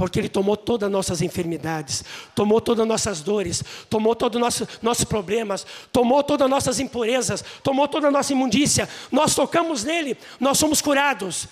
Porque 0.01 0.19
Ele 0.19 0.31
tomou 0.31 0.57
todas 0.57 0.87
as 0.87 0.91
nossas 0.91 1.21
enfermidades, 1.21 2.03
tomou 2.35 2.59
todas 2.59 2.85
as 2.85 2.89
nossas 2.89 3.21
dores, 3.21 3.63
tomou 3.91 4.17
todos 4.17 4.37
os 4.37 4.41
nosso, 4.41 4.69
nossos 4.81 5.05
problemas, 5.05 5.67
tomou 5.93 6.23
todas 6.25 6.47
as 6.47 6.51
nossas 6.51 6.81
impurezas, 6.81 7.45
tomou 7.63 7.87
toda 7.87 8.09
a 8.09 8.11
nossa 8.11 8.33
imundícia. 8.33 8.89
Nós 9.13 9.35
tocamos 9.35 9.85
nele, 9.85 10.17
nós 10.41 10.57
somos 10.57 10.81
curados. 10.81 11.49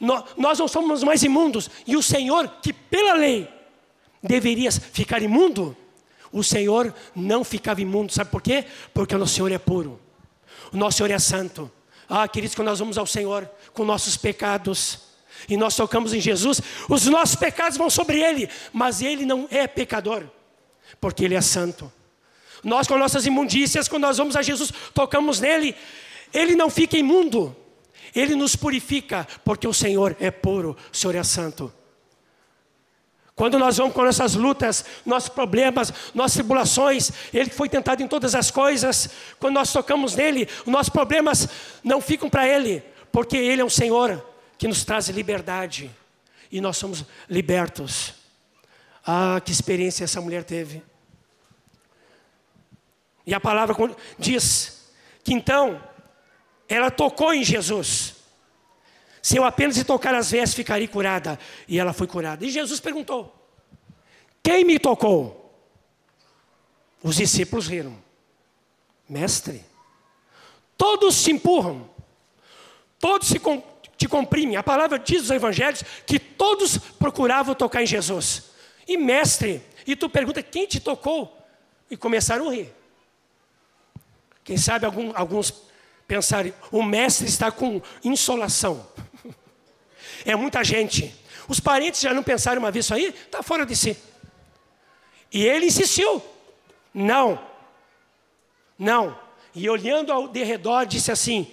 Nós, 0.00 0.24
nós 0.34 0.58
não 0.58 0.66
somos 0.66 1.04
mais 1.04 1.22
imundos. 1.22 1.68
E 1.86 1.94
o 1.94 2.02
Senhor, 2.02 2.48
que 2.62 2.72
pela 2.72 3.12
lei 3.12 3.46
deveria 4.22 4.72
ficar 4.72 5.20
imundo, 5.20 5.76
o 6.32 6.42
Senhor 6.42 6.94
não 7.14 7.44
ficava 7.44 7.82
imundo. 7.82 8.14
Sabe 8.14 8.30
por 8.30 8.40
quê? 8.40 8.64
Porque 8.94 9.14
o 9.14 9.18
nosso 9.18 9.34
Senhor 9.34 9.52
é 9.52 9.58
puro. 9.58 10.00
O 10.72 10.76
nosso 10.78 10.96
Senhor 10.96 11.10
é 11.10 11.18
santo. 11.18 11.70
Ah, 12.08 12.26
queridos, 12.26 12.54
quando 12.54 12.68
nós 12.68 12.78
vamos 12.78 12.96
ao 12.96 13.04
Senhor 13.04 13.46
com 13.74 13.84
nossos 13.84 14.16
pecados 14.16 15.09
e 15.48 15.56
nós 15.56 15.76
tocamos 15.76 16.12
em 16.12 16.20
Jesus, 16.20 16.60
os 16.88 17.06
nossos 17.06 17.36
pecados 17.36 17.78
vão 17.78 17.90
sobre 17.90 18.20
Ele, 18.20 18.48
mas 18.72 19.02
Ele 19.02 19.24
não 19.24 19.48
é 19.50 19.66
pecador, 19.66 20.24
porque 21.00 21.24
Ele 21.24 21.34
é 21.34 21.40
santo. 21.40 21.92
Nós, 22.62 22.86
com 22.86 22.98
nossas 22.98 23.26
imundícias, 23.26 23.88
quando 23.88 24.02
nós 24.02 24.18
vamos 24.18 24.36
a 24.36 24.42
Jesus, 24.42 24.72
tocamos 24.92 25.40
nele, 25.40 25.74
Ele 26.32 26.54
não 26.54 26.68
fica 26.68 26.96
imundo, 26.96 27.56
Ele 28.14 28.34
nos 28.34 28.54
purifica, 28.54 29.26
porque 29.44 29.66
o 29.66 29.72
Senhor 29.72 30.16
é 30.20 30.30
puro, 30.30 30.76
o 30.92 30.96
Senhor 30.96 31.14
é 31.14 31.22
santo. 31.22 31.72
Quando 33.34 33.58
nós 33.58 33.78
vamos 33.78 33.94
com 33.94 34.04
nossas 34.04 34.34
lutas, 34.34 34.84
nossos 35.06 35.30
problemas, 35.30 35.90
nossas 36.14 36.34
tribulações, 36.34 37.10
Ele 37.32 37.48
foi 37.48 37.70
tentado 37.70 38.02
em 38.02 38.06
todas 38.06 38.34
as 38.34 38.50
coisas. 38.50 39.08
Quando 39.38 39.54
nós 39.54 39.72
tocamos 39.72 40.14
nele, 40.14 40.46
os 40.60 40.66
nossos 40.66 40.90
problemas 40.90 41.48
não 41.82 42.02
ficam 42.02 42.28
para 42.28 42.46
Ele, 42.46 42.82
porque 43.10 43.38
Ele 43.38 43.62
é 43.62 43.64
um 43.64 43.70
Senhor 43.70 44.22
que 44.60 44.68
nos 44.68 44.84
traz 44.84 45.08
liberdade 45.08 45.90
e 46.52 46.60
nós 46.60 46.76
somos 46.76 47.06
libertos. 47.30 48.12
Ah, 49.06 49.40
que 49.42 49.50
experiência 49.50 50.04
essa 50.04 50.20
mulher 50.20 50.44
teve. 50.44 50.82
E 53.24 53.32
a 53.32 53.40
palavra 53.40 53.74
diz 54.18 54.92
que 55.24 55.32
então 55.32 55.82
ela 56.68 56.90
tocou 56.90 57.32
em 57.32 57.42
Jesus. 57.42 58.16
Se 59.22 59.38
eu 59.38 59.44
apenas 59.44 59.82
tocar 59.82 60.14
as 60.14 60.30
vestes, 60.30 60.54
ficaria 60.54 60.86
curada. 60.86 61.38
E 61.66 61.78
ela 61.78 61.94
foi 61.94 62.06
curada. 62.06 62.44
E 62.44 62.50
Jesus 62.50 62.80
perguntou: 62.80 63.34
Quem 64.42 64.62
me 64.62 64.78
tocou? 64.78 65.58
Os 67.02 67.16
discípulos 67.16 67.66
riram. 67.66 67.96
Mestre, 69.08 69.64
todos 70.76 71.16
se 71.16 71.30
empurram, 71.30 71.88
todos 72.98 73.26
se 73.26 73.38
com, 73.38 73.69
te 74.00 74.08
comprimem. 74.08 74.56
A 74.56 74.62
palavra 74.62 74.98
diz 74.98 75.20
nos 75.20 75.30
evangelhos 75.30 75.84
que 76.06 76.18
todos 76.18 76.78
procuravam 76.78 77.54
tocar 77.54 77.82
em 77.82 77.86
Jesus. 77.86 78.44
E 78.88 78.96
mestre, 78.96 79.62
e 79.86 79.94
tu 79.94 80.08
pergunta 80.08 80.42
quem 80.42 80.66
te 80.66 80.80
tocou? 80.80 81.36
E 81.90 81.98
começaram 81.98 82.48
a 82.48 82.54
rir. 82.54 82.74
Quem 84.42 84.56
sabe 84.56 84.86
algum, 84.86 85.12
alguns 85.14 85.52
pensarem, 86.08 86.54
o 86.72 86.82
mestre 86.82 87.26
está 87.26 87.52
com 87.52 87.82
insolação. 88.02 88.86
É 90.24 90.34
muita 90.34 90.64
gente. 90.64 91.14
Os 91.46 91.60
parentes 91.60 92.00
já 92.00 92.14
não 92.14 92.22
pensaram 92.22 92.58
uma 92.58 92.70
vez 92.70 92.86
isso 92.86 92.94
aí? 92.94 93.06
Está 93.06 93.42
fora 93.42 93.66
de 93.66 93.76
si. 93.76 93.96
E 95.30 95.44
ele 95.44 95.66
insistiu. 95.66 96.22
Não. 96.94 97.38
Não. 98.78 99.18
E 99.54 99.68
olhando 99.68 100.10
ao 100.10 100.26
derredor, 100.26 100.86
disse 100.86 101.12
assim: 101.12 101.52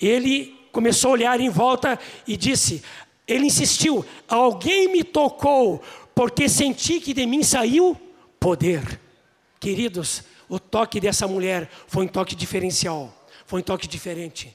ele 0.00 0.61
começou 0.72 1.10
a 1.10 1.12
olhar 1.12 1.40
em 1.40 1.50
volta 1.50 1.98
e 2.26 2.36
disse: 2.36 2.82
ele 3.26 3.46
insistiu, 3.46 4.04
alguém 4.26 4.88
me 4.88 5.04
tocou, 5.04 5.80
porque 6.14 6.48
senti 6.48 6.98
que 7.00 7.14
de 7.14 7.26
mim 7.26 7.42
saiu 7.42 7.96
poder. 8.40 9.00
Queridos, 9.60 10.24
o 10.48 10.58
toque 10.58 10.98
dessa 10.98 11.28
mulher 11.28 11.70
foi 11.86 12.04
um 12.04 12.08
toque 12.08 12.34
diferencial, 12.34 13.14
foi 13.46 13.60
um 13.60 13.64
toque 13.64 13.86
diferente. 13.86 14.54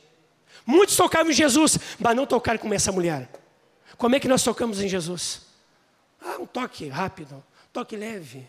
Muitos 0.65 0.97
tocavam 0.97 1.32
em 1.32 1.36
Jesus, 1.36 1.80
mas 1.97 2.15
não 2.15 2.25
tocaram 2.25 2.60
como 2.60 2.73
essa 2.73 2.91
mulher. 2.91 3.30
Como 3.97 4.15
é 4.15 4.19
que 4.19 4.27
nós 4.27 4.43
tocamos 4.43 4.82
em 4.82 4.88
Jesus? 4.89 5.43
Ah, 6.21 6.38
um 6.39 6.45
toque 6.45 6.89
rápido, 6.89 7.36
um 7.36 7.71
toque 7.71 7.95
leve, 7.95 8.45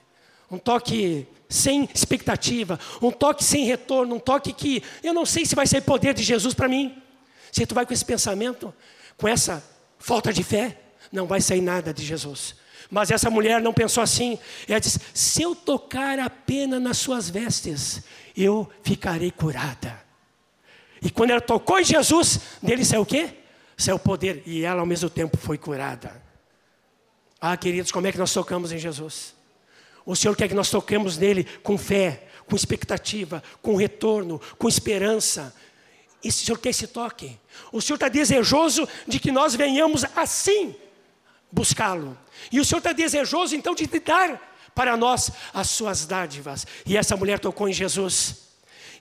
um 0.50 0.58
toque 0.58 1.28
sem 1.48 1.88
expectativa, 1.94 2.78
um 3.00 3.10
toque 3.10 3.44
sem 3.44 3.64
retorno, 3.64 4.16
um 4.16 4.18
toque 4.18 4.52
que 4.52 4.82
eu 5.02 5.14
não 5.14 5.24
sei 5.24 5.46
se 5.46 5.54
vai 5.54 5.66
ser 5.66 5.82
poder 5.82 6.12
de 6.12 6.24
Jesus 6.24 6.54
para 6.54 6.68
mim. 6.68 7.00
Se 7.52 7.66
tu 7.66 7.74
vai 7.74 7.86
com 7.86 7.92
esse 7.92 8.04
pensamento, 8.04 8.74
com 9.16 9.28
essa 9.28 9.62
falta 9.98 10.32
de 10.32 10.42
fé, 10.42 10.78
não 11.12 11.26
vai 11.26 11.40
sair 11.40 11.60
nada 11.60 11.92
de 11.92 12.04
Jesus. 12.04 12.54
Mas 12.90 13.10
essa 13.10 13.30
mulher 13.30 13.60
não 13.60 13.72
pensou 13.72 14.02
assim. 14.02 14.38
Ela 14.66 14.80
disse: 14.80 15.00
se 15.12 15.42
eu 15.42 15.54
tocar 15.54 16.18
apenas 16.18 16.80
nas 16.80 16.98
suas 16.98 17.28
vestes, 17.28 18.02
eu 18.36 18.70
ficarei 18.82 19.30
curada. 19.30 20.00
E 21.02 21.10
quando 21.10 21.30
ela 21.30 21.40
tocou 21.40 21.78
em 21.78 21.84
Jesus, 21.84 22.40
dele 22.62 22.84
saiu 22.84 23.02
o 23.02 23.06
quê? 23.06 23.30
Saiu 23.76 23.98
poder 23.98 24.42
e 24.46 24.64
ela 24.64 24.80
ao 24.80 24.86
mesmo 24.86 25.08
tempo 25.08 25.36
foi 25.36 25.56
curada. 25.56 26.20
Ah, 27.40 27.56
queridos, 27.56 27.92
como 27.92 28.06
é 28.06 28.12
que 28.12 28.18
nós 28.18 28.32
tocamos 28.32 28.72
em 28.72 28.78
Jesus? 28.78 29.34
O 30.04 30.16
Senhor 30.16 30.34
quer 30.34 30.48
que 30.48 30.54
nós 30.54 30.70
toquemos 30.70 31.16
nele 31.16 31.44
com 31.62 31.78
fé, 31.78 32.26
com 32.46 32.56
expectativa, 32.56 33.42
com 33.62 33.76
retorno, 33.76 34.40
com 34.58 34.68
esperança. 34.68 35.54
E 36.22 36.28
o 36.28 36.32
Senhor 36.32 36.58
quer 36.58 36.70
esse 36.70 36.86
toque. 36.86 37.38
O 37.72 37.80
Senhor 37.80 37.96
está 37.96 38.08
desejoso 38.08 38.88
de 39.06 39.20
que 39.20 39.30
nós 39.30 39.54
venhamos 39.54 40.04
assim 40.16 40.74
buscá-lo. 41.50 42.16
E 42.50 42.60
o 42.60 42.64
Senhor 42.64 42.78
está 42.78 42.92
desejoso 42.92 43.54
então 43.54 43.74
de 43.74 43.86
dar 43.86 44.40
para 44.74 44.96
nós 44.96 45.30
as 45.52 45.70
suas 45.70 46.06
dádivas. 46.06 46.66
E 46.86 46.96
essa 46.96 47.16
mulher 47.16 47.38
tocou 47.38 47.68
em 47.68 47.72
Jesus. 47.72 48.48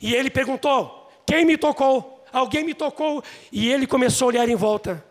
E 0.01 0.13
ele 0.13 0.30
perguntou: 0.30 1.12
Quem 1.25 1.45
me 1.45 1.58
tocou? 1.58 2.25
Alguém 2.32 2.63
me 2.63 2.73
tocou. 2.73 3.23
E 3.51 3.69
ele 3.71 3.88
começou 3.88 4.25
a 4.25 4.30
olhar 4.30 4.49
em 4.49 4.56
volta. 4.56 5.03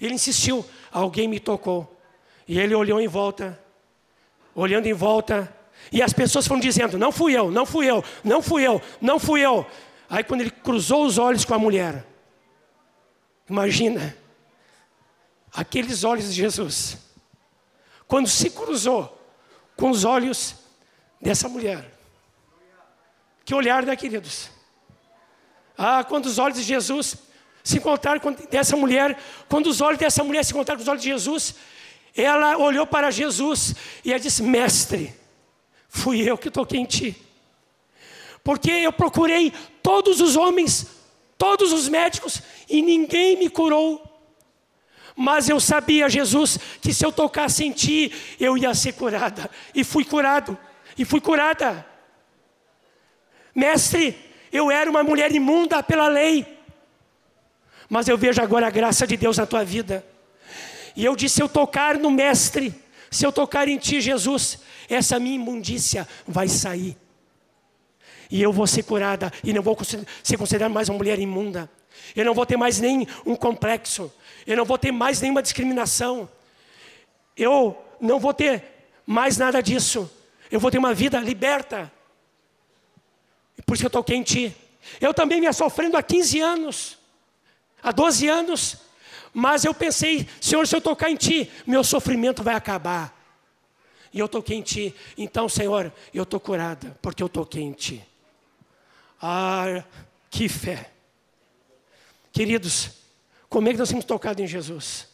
Ele 0.00 0.14
insistiu: 0.14 0.64
Alguém 0.90 1.28
me 1.28 1.40
tocou. 1.40 1.96
E 2.46 2.58
ele 2.58 2.74
olhou 2.74 3.00
em 3.00 3.08
volta, 3.08 3.58
olhando 4.54 4.86
em 4.86 4.92
volta. 4.92 5.54
E 5.90 6.02
as 6.02 6.12
pessoas 6.12 6.46
foram 6.46 6.60
dizendo: 6.60 6.98
Não 6.98 7.12
fui 7.12 7.36
eu, 7.36 7.50
não 7.50 7.64
fui 7.64 7.86
eu, 7.86 8.04
não 8.22 8.42
fui 8.42 8.66
eu, 8.66 8.80
não 9.00 9.18
fui 9.18 9.40
eu. 9.40 9.66
Aí 10.12 10.22
quando 10.22 10.42
ele 10.42 10.50
cruzou 10.50 11.06
os 11.06 11.16
olhos 11.16 11.42
com 11.42 11.54
a 11.54 11.58
mulher, 11.58 12.06
imagina, 13.48 14.14
aqueles 15.50 16.04
olhos 16.04 16.26
de 16.26 16.32
Jesus, 16.32 16.98
quando 18.06 18.28
se 18.28 18.50
cruzou 18.50 19.18
com 19.74 19.88
os 19.88 20.04
olhos 20.04 20.54
dessa 21.18 21.48
mulher. 21.48 21.90
Que 23.42 23.54
olhar, 23.54 23.86
né, 23.86 23.96
queridos? 23.96 24.50
Ah, 25.78 26.04
quando 26.04 26.26
os 26.26 26.38
olhos 26.38 26.58
de 26.58 26.62
Jesus 26.62 27.16
se 27.64 27.78
encontraram 27.78 28.20
com 28.20 28.32
dessa 28.32 28.76
mulher, 28.76 29.18
quando 29.48 29.68
os 29.68 29.80
olhos 29.80 29.98
dessa 29.98 30.22
mulher 30.22 30.44
se 30.44 30.52
encontraram 30.52 30.78
com 30.78 30.82
os 30.82 30.88
olhos 30.88 31.02
de 31.02 31.08
Jesus, 31.08 31.54
ela 32.14 32.58
olhou 32.58 32.86
para 32.86 33.10
Jesus 33.10 33.74
e 34.04 34.10
ela 34.10 34.20
disse: 34.20 34.42
Mestre, 34.42 35.18
fui 35.88 36.20
eu 36.20 36.36
que 36.36 36.50
toquei 36.50 36.80
em 36.80 36.84
ti. 36.84 37.31
Porque 38.42 38.70
eu 38.70 38.92
procurei 38.92 39.52
todos 39.82 40.20
os 40.20 40.36
homens, 40.36 40.86
todos 41.38 41.72
os 41.72 41.88
médicos, 41.88 42.42
e 42.68 42.82
ninguém 42.82 43.36
me 43.36 43.48
curou. 43.48 44.02
Mas 45.14 45.48
eu 45.48 45.60
sabia, 45.60 46.08
Jesus, 46.08 46.58
que 46.80 46.92
se 46.92 47.04
eu 47.04 47.12
tocasse 47.12 47.64
em 47.64 47.72
ti, 47.72 48.12
eu 48.40 48.56
ia 48.56 48.74
ser 48.74 48.94
curada. 48.94 49.50
E 49.74 49.84
fui 49.84 50.04
curado. 50.04 50.58
E 50.96 51.04
fui 51.04 51.20
curada. 51.20 51.86
Mestre, 53.54 54.18
eu 54.50 54.70
era 54.70 54.90
uma 54.90 55.02
mulher 55.02 55.32
imunda 55.32 55.82
pela 55.82 56.08
lei. 56.08 56.46
Mas 57.88 58.08
eu 58.08 58.16
vejo 58.16 58.40
agora 58.40 58.66
a 58.66 58.70
graça 58.70 59.06
de 59.06 59.16
Deus 59.16 59.36
na 59.36 59.46
tua 59.46 59.64
vida. 59.64 60.04
E 60.96 61.04
eu 61.04 61.14
disse: 61.14 61.36
se 61.36 61.42
eu 61.42 61.48
tocar 61.48 61.98
no 61.98 62.10
Mestre, 62.10 62.74
se 63.10 63.26
eu 63.26 63.30
tocar 63.30 63.68
em 63.68 63.76
Ti, 63.76 64.00
Jesus, 64.00 64.58
essa 64.88 65.18
minha 65.18 65.36
imundícia 65.36 66.08
vai 66.26 66.48
sair. 66.48 66.96
E 68.32 68.40
eu 68.40 68.50
vou 68.50 68.66
ser 68.66 68.82
curada 68.84 69.30
e 69.44 69.52
não 69.52 69.60
vou 69.60 69.76
ser 69.84 70.38
considerada 70.38 70.72
mais 70.72 70.88
uma 70.88 70.96
mulher 70.96 71.18
imunda. 71.18 71.70
Eu 72.16 72.24
não 72.24 72.32
vou 72.32 72.46
ter 72.46 72.56
mais 72.56 72.80
nem 72.80 73.06
um 73.26 73.36
complexo. 73.36 74.10
Eu 74.46 74.56
não 74.56 74.64
vou 74.64 74.78
ter 74.78 74.90
mais 74.90 75.20
nenhuma 75.20 75.42
discriminação. 75.42 76.26
Eu 77.36 77.76
não 78.00 78.18
vou 78.18 78.32
ter 78.32 78.64
mais 79.04 79.36
nada 79.36 79.62
disso. 79.62 80.10
Eu 80.50 80.58
vou 80.58 80.70
ter 80.70 80.78
uma 80.78 80.94
vida 80.94 81.20
liberta. 81.20 81.92
Por 83.66 83.74
isso 83.74 83.82
que 83.82 83.86
eu 83.86 83.90
toquei 83.90 84.16
em 84.16 84.22
Ti. 84.22 84.56
Eu 84.98 85.12
também 85.12 85.38
me 85.38 85.52
sofrendo 85.52 85.98
há 85.98 86.02
15 86.02 86.40
anos, 86.40 86.98
há 87.82 87.92
12 87.92 88.28
anos. 88.30 88.78
Mas 89.34 89.66
eu 89.66 89.74
pensei, 89.74 90.26
Senhor, 90.40 90.66
se 90.66 90.74
eu 90.74 90.80
tocar 90.80 91.10
em 91.10 91.16
Ti, 91.16 91.50
meu 91.66 91.84
sofrimento 91.84 92.42
vai 92.42 92.54
acabar. 92.54 93.14
E 94.10 94.18
eu 94.18 94.26
toquei 94.26 94.56
em 94.56 94.62
Ti. 94.62 94.94
Então, 95.18 95.50
Senhor, 95.50 95.92
eu 96.14 96.22
estou 96.22 96.40
curada, 96.40 96.96
porque 97.02 97.22
eu 97.22 97.28
toquei 97.28 97.62
em 97.62 97.72
Ti. 97.72 98.08
Ah, 99.22 99.84
que 100.28 100.48
fé. 100.48 100.90
Queridos, 102.32 102.90
como 103.48 103.68
é 103.68 103.72
que 103.72 103.78
nós 103.78 103.88
temos 103.88 104.04
tocado 104.04 104.42
em 104.42 104.46
Jesus? 104.48 105.06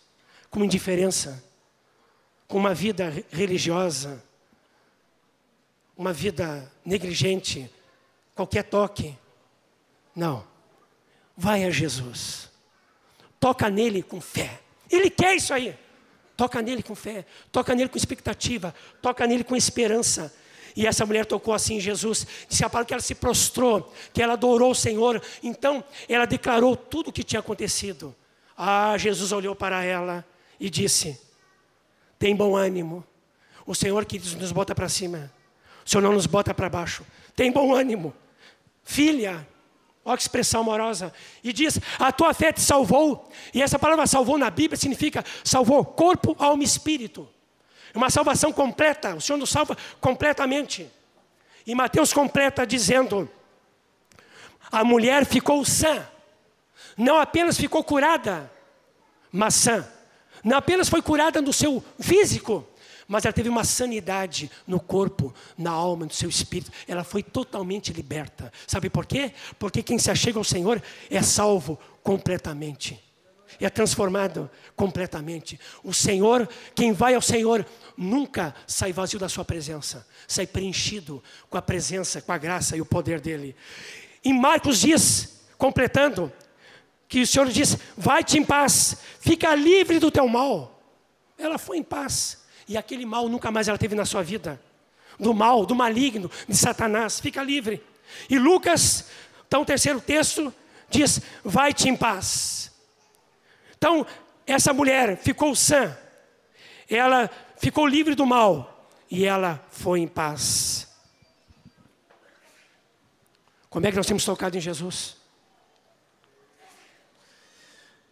Com 0.49 0.65
indiferença, 0.65 1.45
com 2.47 2.57
uma 2.57 2.73
vida 2.73 3.13
religiosa, 3.31 4.25
uma 5.97 6.13
vida 6.13 6.73
negligente, 6.85 7.71
qualquer 8.35 8.63
toque. 8.63 9.15
Não. 10.17 10.47
Vai 11.37 11.65
a 11.65 11.71
Jesus. 11.71 12.49
Toca 13.39 13.69
nele 13.69 14.03
com 14.03 14.21
fé. 14.21 14.61
Ele 14.91 15.11
quer 15.11 15.37
isso 15.37 15.53
aí. 15.53 15.77
Toca 16.39 16.63
nele 16.63 16.85
com 16.85 16.95
fé, 16.95 17.27
toca 17.51 17.75
nele 17.75 17.89
com 17.89 17.99
expectativa, 17.99 18.73
toca 19.03 19.27
nele 19.27 19.43
com 19.43 19.57
esperança. 19.57 20.33
E 20.79 20.87
essa 20.87 21.05
mulher 21.05 21.27
tocou 21.27 21.53
assim 21.53 21.75
em 21.75 21.81
Jesus, 21.81 22.25
disse 22.49 22.65
a 22.65 22.71
palavra 22.71 22.87
que 22.87 22.95
ela 22.95 23.03
se 23.03 23.13
prostrou, 23.13 23.93
que 24.13 24.23
ela 24.23 24.35
adorou 24.35 24.71
o 24.71 24.75
Senhor. 24.77 25.21
Então, 25.43 25.83
ela 26.09 26.25
declarou 26.25 26.77
tudo 26.77 27.09
o 27.09 27.13
que 27.13 27.25
tinha 27.25 27.41
acontecido. 27.41 28.15
Ah, 28.57 28.97
Jesus 28.97 29.33
olhou 29.33 29.57
para 29.57 29.83
ela 29.83 30.25
e 30.61 30.71
disse: 30.71 31.21
Tem 32.17 32.37
bom 32.37 32.55
ânimo. 32.55 33.05
O 33.67 33.75
Senhor 33.75 34.05
que 34.05 34.21
nos 34.37 34.53
bota 34.53 34.73
para 34.73 34.89
cima, 34.89 35.33
o 35.85 35.91
Senhor 35.91 36.01
não 36.01 36.13
nos 36.13 36.27
bota 36.27 36.55
para 36.55 36.69
baixo. 36.69 37.05
Tem 37.35 37.51
bom 37.51 37.75
ânimo. 37.75 38.15
Filha, 38.85 39.45
Olha 40.05 40.17
que 40.17 40.23
expressão 40.23 40.61
amorosa. 40.61 41.13
E 41.43 41.53
diz: 41.53 41.81
A 41.99 42.13
tua 42.13 42.33
fé 42.33 42.53
te 42.53 42.61
salvou. 42.61 43.29
E 43.53 43.61
essa 43.61 43.81
palavra 43.81 44.07
salvou 44.07 44.39
na 44.39 44.49
Bíblia 44.49 44.79
significa 44.79 45.25
salvou 45.43 45.85
corpo, 45.85 46.37
alma 46.39 46.63
e 46.63 46.67
espírito. 46.67 47.29
Uma 47.99 48.11
salvação 48.11 48.53
completa. 48.53 49.17
O 49.17 49.21
Senhor 49.21 49.37
nos 49.37 49.51
salva 49.51 49.77
completamente. 50.01 50.89
E 51.67 51.75
Mateus 51.75 52.13
completa 52.13 52.65
dizendo: 52.65 53.29
A 54.71 54.85
mulher 54.85 55.27
ficou 55.27 55.65
sã. 55.65 56.09
Não 56.97 57.19
apenas 57.19 57.59
ficou 57.59 57.83
curada, 57.83 58.49
mas 59.33 59.57
sã. 59.57 59.85
Não 60.45 60.57
apenas 60.57 60.89
foi 60.89 61.03
curada 61.03 61.43
no 61.43 61.53
seu 61.53 61.83
físico, 61.99 62.65
mas 63.09 63.25
ela 63.25 63.33
teve 63.33 63.49
uma 63.49 63.65
sanidade 63.65 64.49
no 64.65 64.79
corpo, 64.79 65.35
na 65.57 65.73
alma, 65.73 66.07
no 66.07 66.13
seu 66.13 66.29
espírito. 66.29 66.71
Ela 66.87 67.03
foi 67.03 67.25
totalmente 67.25 67.93
liberta. 67.93 68.53
Sabe 68.65 68.89
por 68.89 69.07
quê? 69.07 69.33
Porque 69.59 69.83
quem 69.83 69.99
se 69.99 70.09
achega 70.09 70.39
ao 70.39 70.45
Senhor 70.45 70.81
é 71.11 71.21
salvo 71.21 71.77
completamente. 72.01 73.08
É 73.61 73.69
transformado 73.71 74.51
completamente. 74.77 75.59
O 75.83 75.93
Senhor, 75.93 76.49
quem 76.75 76.93
vai 76.93 77.15
ao 77.15 77.23
Senhor, 77.23 77.67
nunca 77.97 78.55
sai 78.67 78.93
vazio 78.93 79.19
da 79.19 79.29
sua 79.29 79.45
presença, 79.45 80.07
sai 80.27 80.47
preenchido 80.47 81.23
com 81.49 81.57
a 81.57 81.63
presença, 81.63 82.21
com 82.21 82.33
a 82.33 82.39
graça 82.39 82.77
e 82.77 82.81
o 82.81 82.87
poder 82.87 83.21
dele. 83.21 83.57
Em 84.25 84.33
Marcos 84.33 84.81
diz, 84.81 85.41
completando, 85.57 86.33
que 87.09 87.23
o 87.23 87.27
Senhor 87.27 87.49
diz: 87.49 87.77
Vai-te 87.97 88.39
em 88.39 88.45
paz, 88.45 88.97
fica 89.21 89.55
livre 89.55 89.99
do 89.99 90.11
teu 90.11 90.29
mal. 90.29 90.83
Ela 91.37 91.59
foi 91.59 91.79
em 91.79 91.83
paz. 91.83 92.39
E 92.69 92.77
aquele 92.77 93.07
mal 93.07 93.29
nunca 93.29 93.51
mais 93.51 93.67
ela 93.67 93.79
teve 93.79 93.95
na 93.95 94.05
sua 94.05 94.23
vida. 94.23 94.61
Do 95.19 95.33
mal, 95.33 95.65
do 95.65 95.75
maligno, 95.75 96.31
de 96.47 96.57
Satanás. 96.57 97.19
Fica 97.19 97.43
livre. 97.43 97.83
E 98.29 98.39
Lucas, 98.39 99.07
então, 99.47 99.63
o 99.63 99.65
terceiro 99.65 100.01
texto, 100.01 100.53
diz: 100.91 101.21
Vai-te 101.43 101.89
em 101.89 101.97
paz. 101.97 102.68
Então, 103.79 104.05
essa 104.45 104.73
mulher 104.73 105.17
ficou 105.17 105.55
sã. 105.55 105.97
Ela 106.91 107.31
ficou 107.57 107.87
livre 107.87 108.15
do 108.15 108.27
mal. 108.27 108.91
E 109.11 109.25
ela 109.25 109.65
foi 109.71 110.01
em 110.01 110.09
paz. 110.09 110.89
Como 113.71 113.87
é 113.87 113.91
que 113.91 113.97
nós 113.97 114.07
temos 114.07 114.25
tocado 114.25 114.57
em 114.57 114.61
Jesus? 114.61 115.17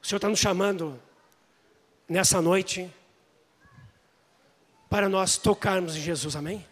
O 0.00 0.06
Senhor 0.06 0.18
está 0.18 0.28
nos 0.28 0.38
chamando 0.38 1.02
nessa 2.08 2.40
noite 2.40 2.90
para 4.88 5.08
nós 5.08 5.36
tocarmos 5.36 5.96
em 5.96 6.00
Jesus, 6.00 6.36
amém? 6.36 6.64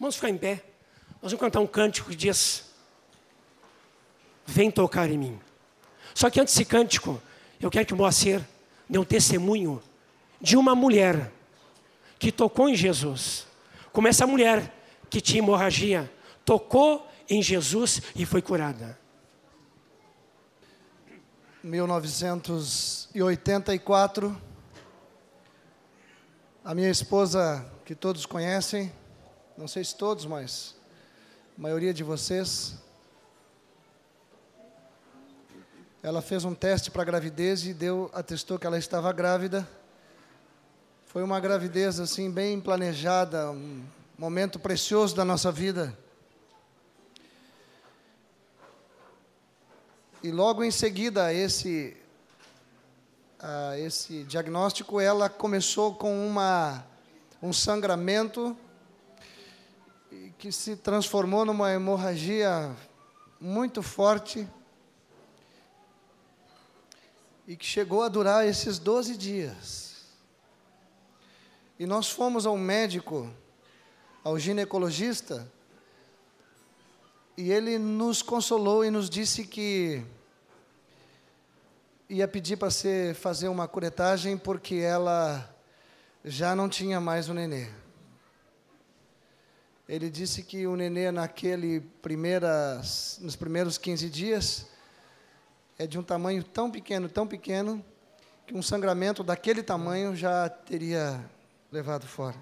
Vamos 0.00 0.16
ficar 0.16 0.30
em 0.30 0.38
pé. 0.38 0.64
Nós 1.20 1.30
vamos 1.30 1.40
cantar 1.40 1.60
um 1.60 1.66
cântico 1.66 2.08
que 2.08 2.16
diz: 2.16 2.64
Vem 4.46 4.70
tocar 4.70 5.10
em 5.10 5.18
mim. 5.18 5.40
Só 6.14 6.30
que 6.30 6.40
antes 6.40 6.54
desse 6.54 6.64
cântico, 6.64 7.22
eu 7.62 7.70
quero 7.70 7.86
que 7.86 7.94
Moacir 7.94 8.46
dê 8.88 8.98
um 8.98 9.04
testemunho 9.04 9.82
de 10.40 10.56
uma 10.56 10.74
mulher 10.74 11.32
que 12.18 12.30
tocou 12.30 12.68
em 12.68 12.76
Jesus. 12.76 13.46
Como 13.92 14.08
essa 14.08 14.26
mulher 14.26 14.74
que 15.08 15.20
tinha 15.20 15.38
hemorragia, 15.38 16.12
tocou 16.44 17.08
em 17.30 17.42
Jesus 17.42 18.02
e 18.16 18.26
foi 18.26 18.42
curada. 18.42 19.00
1984 21.62 24.52
a 26.64 26.76
minha 26.76 26.90
esposa, 26.90 27.66
que 27.84 27.92
todos 27.92 28.24
conhecem, 28.24 28.92
não 29.58 29.66
sei 29.66 29.82
se 29.82 29.96
todos, 29.96 30.24
mas 30.24 30.76
a 31.58 31.60
maioria 31.60 31.92
de 31.92 32.04
vocês, 32.04 32.76
Ela 36.04 36.20
fez 36.20 36.44
um 36.44 36.52
teste 36.52 36.90
para 36.90 37.04
gravidez 37.04 37.64
e 37.64 37.72
deu, 37.72 38.10
atestou 38.12 38.58
que 38.58 38.66
ela 38.66 38.76
estava 38.76 39.12
grávida. 39.12 39.68
Foi 41.06 41.22
uma 41.22 41.38
gravidez 41.38 42.00
assim 42.00 42.28
bem 42.28 42.60
planejada, 42.60 43.52
um 43.52 43.84
momento 44.18 44.58
precioso 44.58 45.14
da 45.14 45.24
nossa 45.24 45.52
vida. 45.52 45.96
E 50.24 50.32
logo 50.32 50.64
em 50.64 50.72
seguida 50.72 51.26
a 51.26 51.32
esse 51.32 51.96
a 53.38 53.78
esse 53.78 54.24
diagnóstico, 54.24 55.00
ela 55.00 55.28
começou 55.28 55.94
com 55.94 56.26
uma 56.26 56.84
um 57.40 57.52
sangramento 57.52 58.56
que 60.36 60.50
se 60.50 60.74
transformou 60.74 61.44
numa 61.44 61.72
hemorragia 61.72 62.74
muito 63.40 63.84
forte 63.84 64.48
e 67.52 67.56
que 67.56 67.66
chegou 67.66 68.02
a 68.02 68.08
durar 68.08 68.48
esses 68.48 68.78
12 68.78 69.14
dias. 69.14 70.06
E 71.78 71.84
nós 71.84 72.08
fomos 72.08 72.46
ao 72.46 72.56
médico, 72.56 73.30
ao 74.24 74.38
ginecologista, 74.38 75.46
e 77.36 77.52
ele 77.52 77.78
nos 77.78 78.22
consolou 78.22 78.86
e 78.86 78.90
nos 78.90 79.10
disse 79.10 79.46
que 79.46 80.02
ia 82.08 82.26
pedir 82.26 82.56
para 82.56 82.70
você 82.70 83.14
fazer 83.20 83.48
uma 83.48 83.68
curetagem 83.68 84.38
porque 84.38 84.76
ela 84.76 85.54
já 86.24 86.56
não 86.56 86.70
tinha 86.70 87.02
mais 87.02 87.28
o 87.28 87.34
nenê. 87.34 87.68
Ele 89.86 90.08
disse 90.08 90.42
que 90.42 90.66
o 90.66 90.74
nenê 90.74 91.10
naquele 91.10 91.80
primeiras, 92.00 93.18
nos 93.20 93.36
primeiros 93.36 93.76
15 93.76 94.08
dias 94.08 94.71
é 95.78 95.86
de 95.86 95.98
um 95.98 96.02
tamanho 96.02 96.42
tão 96.42 96.70
pequeno, 96.70 97.08
tão 97.08 97.26
pequeno, 97.26 97.84
que 98.46 98.54
um 98.54 98.62
sangramento 98.62 99.22
daquele 99.22 99.62
tamanho 99.62 100.14
já 100.14 100.48
teria 100.48 101.24
levado 101.70 102.06
fora. 102.06 102.36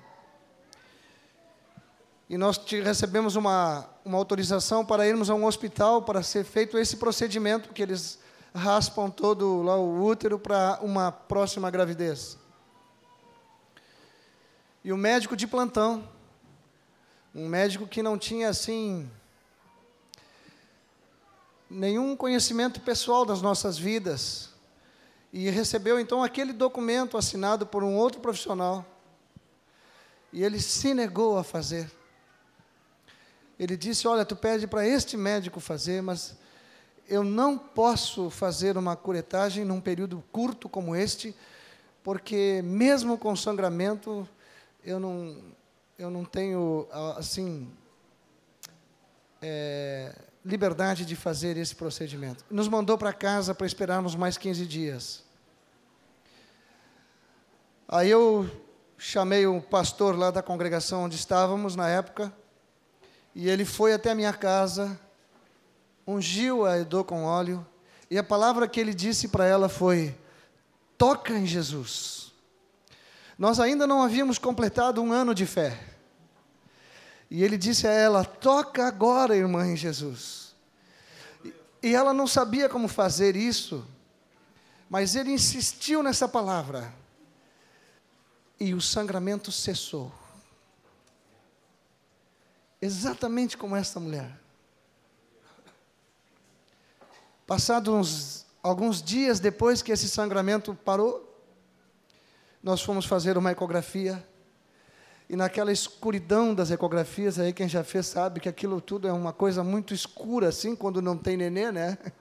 E 2.28 2.38
nós 2.38 2.58
recebemos 2.84 3.34
uma, 3.36 3.88
uma 4.04 4.16
autorização 4.16 4.84
para 4.84 5.06
irmos 5.06 5.30
a 5.30 5.34
um 5.34 5.44
hospital 5.44 6.02
para 6.02 6.22
ser 6.22 6.44
feito 6.44 6.78
esse 6.78 6.96
procedimento, 6.96 7.72
que 7.72 7.82
eles 7.82 8.20
raspam 8.54 9.10
todo 9.10 9.62
lá 9.62 9.76
o 9.76 10.04
útero 10.04 10.38
para 10.38 10.78
uma 10.82 11.10
próxima 11.10 11.70
gravidez. 11.70 12.38
E 14.84 14.92
o 14.92 14.96
médico 14.96 15.36
de 15.36 15.46
plantão, 15.46 16.08
um 17.34 17.48
médico 17.48 17.86
que 17.86 18.02
não 18.02 18.16
tinha 18.16 18.48
assim 18.48 19.10
nenhum 21.70 22.16
conhecimento 22.16 22.80
pessoal 22.80 23.24
das 23.24 23.40
nossas 23.40 23.78
vidas. 23.78 24.50
E 25.32 25.48
recebeu 25.48 26.00
então 26.00 26.24
aquele 26.24 26.52
documento 26.52 27.16
assinado 27.16 27.64
por 27.64 27.84
um 27.84 27.94
outro 27.94 28.20
profissional. 28.20 28.84
E 30.32 30.42
ele 30.42 30.60
se 30.60 30.92
negou 30.92 31.38
a 31.38 31.44
fazer. 31.44 31.90
Ele 33.58 33.76
disse: 33.76 34.08
Olha, 34.08 34.24
tu 34.24 34.34
pede 34.34 34.66
para 34.66 34.86
este 34.86 35.16
médico 35.16 35.60
fazer, 35.60 36.02
mas 36.02 36.36
eu 37.06 37.22
não 37.22 37.56
posso 37.56 38.30
fazer 38.30 38.76
uma 38.76 38.96
curetagem 38.96 39.64
num 39.64 39.80
período 39.80 40.22
curto 40.32 40.68
como 40.68 40.96
este, 40.96 41.34
porque 42.02 42.62
mesmo 42.64 43.18
com 43.18 43.34
sangramento, 43.36 44.28
eu 44.84 44.98
não, 44.98 45.36
eu 45.98 46.10
não 46.10 46.24
tenho, 46.24 46.88
assim, 47.16 47.68
é, 49.42 50.14
liberdade 50.44 51.04
de 51.04 51.14
fazer 51.14 51.56
esse 51.56 51.74
procedimento. 51.74 52.44
Nos 52.50 52.68
mandou 52.68 52.96
para 52.96 53.12
casa 53.12 53.54
para 53.54 53.66
esperarmos 53.66 54.14
mais 54.14 54.38
15 54.38 54.66
dias. 54.66 55.22
Aí 57.88 58.08
eu 58.08 58.48
chamei 58.96 59.46
o 59.46 59.60
pastor 59.60 60.16
lá 60.16 60.30
da 60.30 60.42
congregação 60.42 61.04
onde 61.04 61.16
estávamos 61.16 61.74
na 61.74 61.88
época, 61.88 62.32
e 63.34 63.48
ele 63.48 63.64
foi 63.64 63.92
até 63.92 64.10
a 64.10 64.14
minha 64.14 64.32
casa, 64.32 64.98
ungiu 66.06 66.64
a 66.64 66.78
Edo 66.78 67.04
com 67.04 67.24
óleo, 67.24 67.66
e 68.10 68.18
a 68.18 68.22
palavra 68.22 68.68
que 68.68 68.78
ele 68.80 68.94
disse 68.94 69.28
para 69.28 69.46
ela 69.46 69.68
foi: 69.68 70.16
toca 70.96 71.32
em 71.32 71.46
Jesus. 71.46 72.32
Nós 73.38 73.58
ainda 73.58 73.86
não 73.86 74.02
havíamos 74.02 74.38
completado 74.38 75.02
um 75.02 75.12
ano 75.12 75.34
de 75.34 75.46
fé. 75.46 75.89
E 77.30 77.44
ele 77.44 77.56
disse 77.56 77.86
a 77.86 77.92
ela: 77.92 78.24
Toca 78.24 78.86
agora, 78.86 79.36
irmã, 79.36 79.66
em 79.66 79.76
Jesus. 79.76 80.52
E 81.82 81.94
ela 81.94 82.12
não 82.12 82.26
sabia 82.26 82.68
como 82.68 82.88
fazer 82.88 83.36
isso, 83.36 83.86
mas 84.88 85.14
ele 85.14 85.30
insistiu 85.30 86.02
nessa 86.02 86.28
palavra. 86.28 86.92
E 88.58 88.74
o 88.74 88.80
sangramento 88.80 89.50
cessou. 89.52 90.12
Exatamente 92.82 93.56
como 93.56 93.76
esta 93.76 94.00
mulher. 94.00 94.38
Passados 97.46 98.44
alguns 98.62 99.02
dias 99.02 99.40
depois 99.40 99.80
que 99.82 99.92
esse 99.92 100.08
sangramento 100.08 100.74
parou, 100.74 101.26
nós 102.62 102.82
fomos 102.82 103.06
fazer 103.06 103.38
uma 103.38 103.52
ecografia 103.52 104.26
e 105.30 105.36
naquela 105.36 105.70
escuridão 105.70 106.52
das 106.52 106.72
ecografias, 106.72 107.38
aí 107.38 107.52
quem 107.52 107.68
já 107.68 107.84
fez 107.84 108.06
sabe 108.06 108.40
que 108.40 108.48
aquilo 108.48 108.80
tudo 108.80 109.06
é 109.06 109.12
uma 109.12 109.32
coisa 109.32 109.62
muito 109.62 109.94
escura, 109.94 110.48
assim, 110.48 110.74
quando 110.74 111.00
não 111.00 111.16
tem 111.16 111.36
nenê, 111.36 111.70
né? 111.70 111.96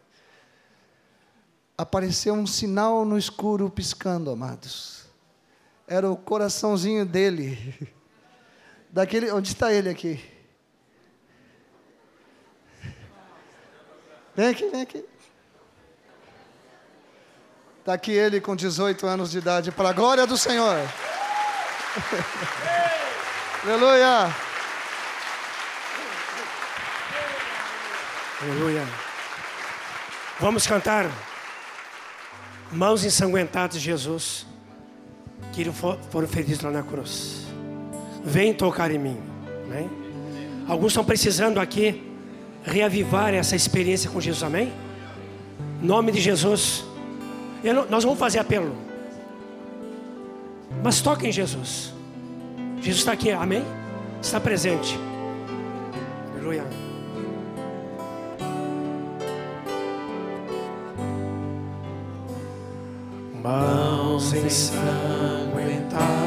Apareceu 1.76 2.36
um 2.36 2.46
sinal 2.46 3.04
no 3.06 3.18
escuro 3.18 3.68
piscando, 3.68 4.30
amados. 4.30 5.06
Era 5.88 6.08
o 6.08 6.16
coraçãozinho 6.16 7.04
dele. 7.04 7.76
Daquele, 8.92 9.32
onde 9.32 9.54
está 9.54 9.74
ele 9.74 9.90
aqui? 9.90 10.24
Vem 14.36 14.50
aqui, 14.50 14.70
vem 14.70 14.82
aqui. 14.82 15.04
Está 17.80 17.94
aqui 17.94 18.12
ele 18.12 18.40
com 18.40 18.56
18 18.56 19.08
anos 19.08 19.32
de 19.32 19.40
idade, 19.40 19.72
para 19.72 19.90
a 19.90 19.94
glória 19.94 20.28
do 20.28 20.38
Senhor. 20.38 20.78
Aleluia. 23.62 24.34
Aleluia. 28.42 28.88
Vamos 30.40 30.66
cantar. 30.66 31.12
Mãos 32.72 33.04
ensanguentadas 33.04 33.76
de 33.76 33.82
Jesus, 33.82 34.46
que 35.52 35.66
foram 36.10 36.28
feridos 36.28 36.62
lá 36.62 36.72
na 36.72 36.84
cruz. 36.84 37.48
Vem 38.24 38.54
tocar 38.54 38.92
em 38.92 38.98
mim. 38.98 39.22
Amém? 39.66 39.90
Alguns 40.66 40.94
estão 40.94 41.04
precisando 41.04 41.60
aqui 41.60 42.02
reavivar 42.64 43.34
essa 43.34 43.58
experiência 43.58 44.10
com 44.10 44.22
Jesus. 44.22 44.44
Amém? 44.44 44.72
Nome 45.82 46.14
de 46.14 46.22
Jesus. 46.22 46.86
Não, 47.62 47.86
nós 47.90 48.06
vamos 48.06 48.20
fazer 48.20 48.40
apelo. 48.40 48.74
Mas 50.82 51.02
toque 51.02 51.28
em 51.28 51.32
Jesus. 51.32 51.99
Jesus 52.82 53.00
está 53.00 53.12
aqui, 53.12 53.32
amém? 53.32 53.64
Está 54.22 54.40
presente. 54.40 54.98
Aleluia. 56.34 56.64
Mãos 63.42 64.34
ensanguentadas 64.34 66.19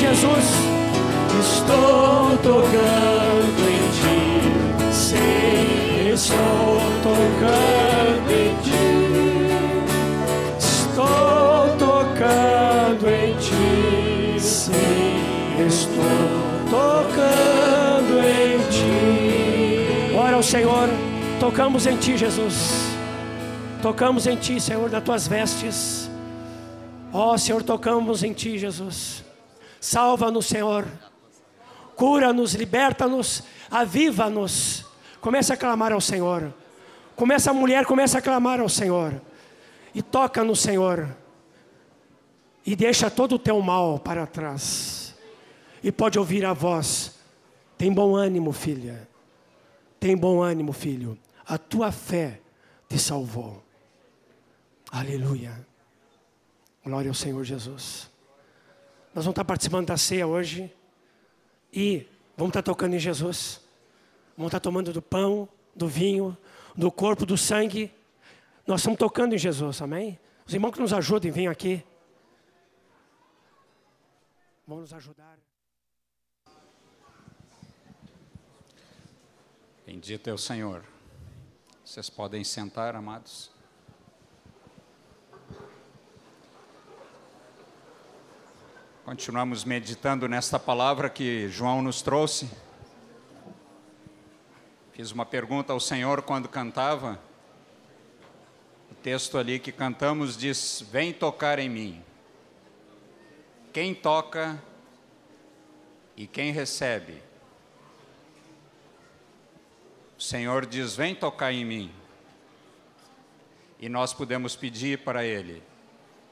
Jesus: 0.00 0.44
Estou 1.38 2.36
tocando 2.42 3.60
em 3.68 3.82
ti. 3.98 4.92
Sim, 4.92 6.10
estou 6.12 6.80
tocando 7.02 8.30
em 8.32 8.56
ti. 8.62 8.90
Estou 10.58 11.76
tocando 11.78 13.08
em 13.08 13.36
ti. 13.36 14.40
Sim, 14.40 15.62
Estou 15.66 16.02
tocando 16.70 18.20
em 18.24 18.58
ti. 18.70 20.16
Ora 20.16 20.36
ao 20.36 20.42
Senhor, 20.42 20.88
tocamos 21.38 21.86
em 21.86 21.96
ti, 21.98 22.16
Jesus. 22.16 22.86
Tocamos 23.82 24.26
em 24.26 24.36
ti, 24.36 24.58
Senhor, 24.58 24.88
das 24.88 25.04
tuas 25.04 25.28
vestes. 25.28 26.10
Ó 27.12 27.36
Senhor, 27.36 27.62
tocamos 27.62 28.22
em 28.22 28.32
ti, 28.32 28.58
Jesus. 28.58 29.19
Salva-nos, 29.80 30.46
Senhor. 30.46 30.86
Cura-nos, 31.96 32.54
liberta-nos, 32.54 33.42
aviva-nos. 33.70 34.86
Comece 35.20 35.52
a 35.52 35.56
clamar 35.56 35.92
ao 35.92 36.00
Senhor. 36.00 36.52
Começa 37.16 37.50
a 37.50 37.54
mulher, 37.54 37.86
começa 37.86 38.18
a 38.18 38.22
clamar 38.22 38.60
ao 38.60 38.68
Senhor. 38.68 39.20
E 39.94 40.02
toca 40.02 40.44
no 40.44 40.54
Senhor. 40.54 41.16
E 42.64 42.76
deixa 42.76 43.10
todo 43.10 43.34
o 43.36 43.38
teu 43.38 43.60
mal 43.60 43.98
para 43.98 44.26
trás. 44.26 45.14
E 45.82 45.90
pode 45.90 46.18
ouvir 46.18 46.44
a 46.44 46.52
voz. 46.52 47.18
Tem 47.76 47.92
bom 47.92 48.14
ânimo, 48.14 48.52
filha. 48.52 49.08
Tem 49.98 50.16
bom 50.16 50.42
ânimo, 50.42 50.72
filho. 50.72 51.18
A 51.46 51.56
tua 51.56 51.90
fé 51.90 52.40
te 52.88 52.98
salvou. 52.98 53.62
Aleluia. 54.90 55.66
Glória 56.84 57.10
ao 57.10 57.14
Senhor 57.14 57.44
Jesus. 57.44 58.09
Nós 59.14 59.24
vamos 59.24 59.32
estar 59.32 59.44
participando 59.44 59.86
da 59.86 59.96
ceia 59.96 60.26
hoje. 60.26 60.72
E 61.72 62.06
vamos 62.36 62.50
estar 62.50 62.62
tocando 62.62 62.94
em 62.94 62.98
Jesus. 62.98 63.60
Vamos 64.36 64.50
estar 64.50 64.60
tomando 64.60 64.92
do 64.92 65.02
pão, 65.02 65.48
do 65.74 65.88
vinho, 65.88 66.36
do 66.76 66.90
corpo, 66.90 67.26
do 67.26 67.36
sangue. 67.36 67.92
Nós 68.66 68.80
estamos 68.80 68.98
tocando 68.98 69.34
em 69.34 69.38
Jesus, 69.38 69.82
amém? 69.82 70.18
Os 70.46 70.54
irmãos 70.54 70.72
que 70.72 70.80
nos 70.80 70.92
ajudem, 70.92 71.30
venham 71.30 71.52
aqui. 71.52 71.84
Vão 74.66 74.80
nos 74.80 74.92
ajudar. 74.92 75.38
Bendito 79.84 80.30
é 80.30 80.32
o 80.32 80.38
Senhor. 80.38 80.84
Vocês 81.84 82.08
podem 82.08 82.44
sentar, 82.44 82.94
amados. 82.94 83.50
Continuamos 89.10 89.64
meditando 89.64 90.28
nesta 90.28 90.56
palavra 90.56 91.10
que 91.10 91.48
João 91.48 91.82
nos 91.82 92.00
trouxe. 92.00 92.48
Fiz 94.92 95.10
uma 95.10 95.26
pergunta 95.26 95.72
ao 95.72 95.80
Senhor 95.80 96.22
quando 96.22 96.48
cantava. 96.48 97.20
O 98.88 98.94
texto 98.94 99.36
ali 99.36 99.58
que 99.58 99.72
cantamos 99.72 100.36
diz: 100.36 100.86
Vem 100.92 101.12
tocar 101.12 101.58
em 101.58 101.68
mim. 101.68 102.04
Quem 103.72 103.96
toca 103.96 104.62
e 106.16 106.28
quem 106.28 106.52
recebe. 106.52 107.20
O 110.16 110.22
Senhor 110.22 110.64
diz: 110.64 110.94
Vem 110.94 111.16
tocar 111.16 111.52
em 111.52 111.64
mim. 111.64 111.92
E 113.80 113.88
nós 113.88 114.14
podemos 114.14 114.54
pedir 114.54 115.00
para 115.00 115.24
Ele: 115.24 115.64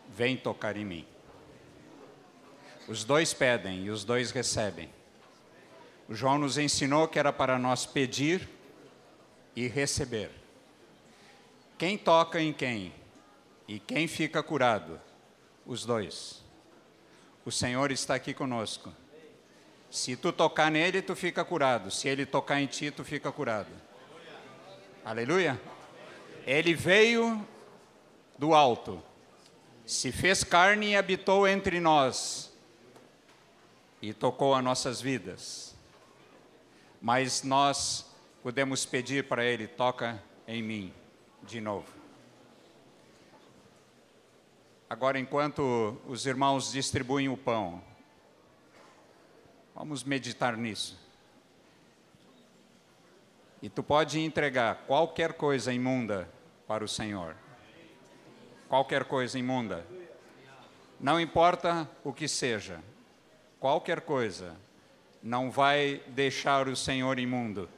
Vem 0.08 0.36
tocar 0.36 0.76
em 0.76 0.84
mim. 0.84 1.17
Os 2.89 3.05
dois 3.05 3.34
pedem 3.34 3.84
e 3.84 3.91
os 3.91 4.03
dois 4.03 4.30
recebem. 4.30 4.89
O 6.09 6.14
João 6.14 6.39
nos 6.39 6.57
ensinou 6.57 7.07
que 7.07 7.18
era 7.18 7.30
para 7.30 7.59
nós 7.59 7.84
pedir 7.84 8.49
e 9.55 9.68
receber. 9.68 10.30
Quem 11.76 11.99
toca 11.99 12.41
em 12.41 12.51
quem 12.51 12.95
e 13.68 13.78
quem 13.78 14.09
fica 14.09 14.43
curado? 14.43 14.99
Os 15.66 15.84
dois. 15.84 16.43
O 17.45 17.53
Senhor 17.53 17.93
está 17.93 18.14
aqui 18.14 18.32
conosco. 18.32 18.91
Se 19.91 20.16
tu 20.16 20.32
tocar 20.32 20.70
nele, 20.70 21.03
tu 21.03 21.14
fica 21.14 21.45
curado. 21.45 21.91
Se 21.91 22.09
ele 22.09 22.24
tocar 22.24 22.59
em 22.59 22.66
ti, 22.66 22.91
tu 22.91 23.05
fica 23.05 23.30
curado. 23.30 23.70
Aleluia. 25.05 25.61
Ele 26.47 26.72
veio 26.72 27.47
do 28.39 28.55
alto, 28.55 29.03
se 29.84 30.11
fez 30.11 30.43
carne 30.43 30.93
e 30.93 30.97
habitou 30.97 31.47
entre 31.47 31.80
nós 31.80 32.47
e 34.01 34.12
tocou 34.12 34.55
as 34.55 34.62
nossas 34.62 35.01
vidas. 35.01 35.76
Mas 37.01 37.42
nós 37.42 38.14
podemos 38.42 38.84
pedir 38.84 39.28
para 39.28 39.44
ele: 39.44 39.66
toca 39.66 40.22
em 40.46 40.62
mim 40.62 40.94
de 41.42 41.61
novo. 41.61 41.99
Agora, 44.90 45.18
enquanto 45.18 46.01
os 46.07 46.24
irmãos 46.24 46.72
distribuem 46.72 47.28
o 47.28 47.36
pão, 47.36 47.82
vamos 49.74 50.03
meditar 50.03 50.57
nisso. 50.57 50.99
E 53.61 53.68
tu 53.68 53.82
pode 53.82 54.20
entregar 54.20 54.86
qualquer 54.86 55.34
coisa 55.34 55.72
imunda 55.72 56.28
para 56.66 56.84
o 56.84 56.88
Senhor. 56.88 57.36
Qualquer 58.68 59.05
coisa 59.05 59.38
imunda. 59.38 59.86
Não 60.99 61.20
importa 61.20 61.88
o 62.03 62.12
que 62.12 62.26
seja, 62.26 62.80
qualquer 63.61 64.00
coisa 64.00 64.56
não 65.22 65.50
vai 65.50 66.02
deixar 66.09 66.68
o 66.68 66.76
Senhor 66.76 67.18
imundo. 67.18 67.68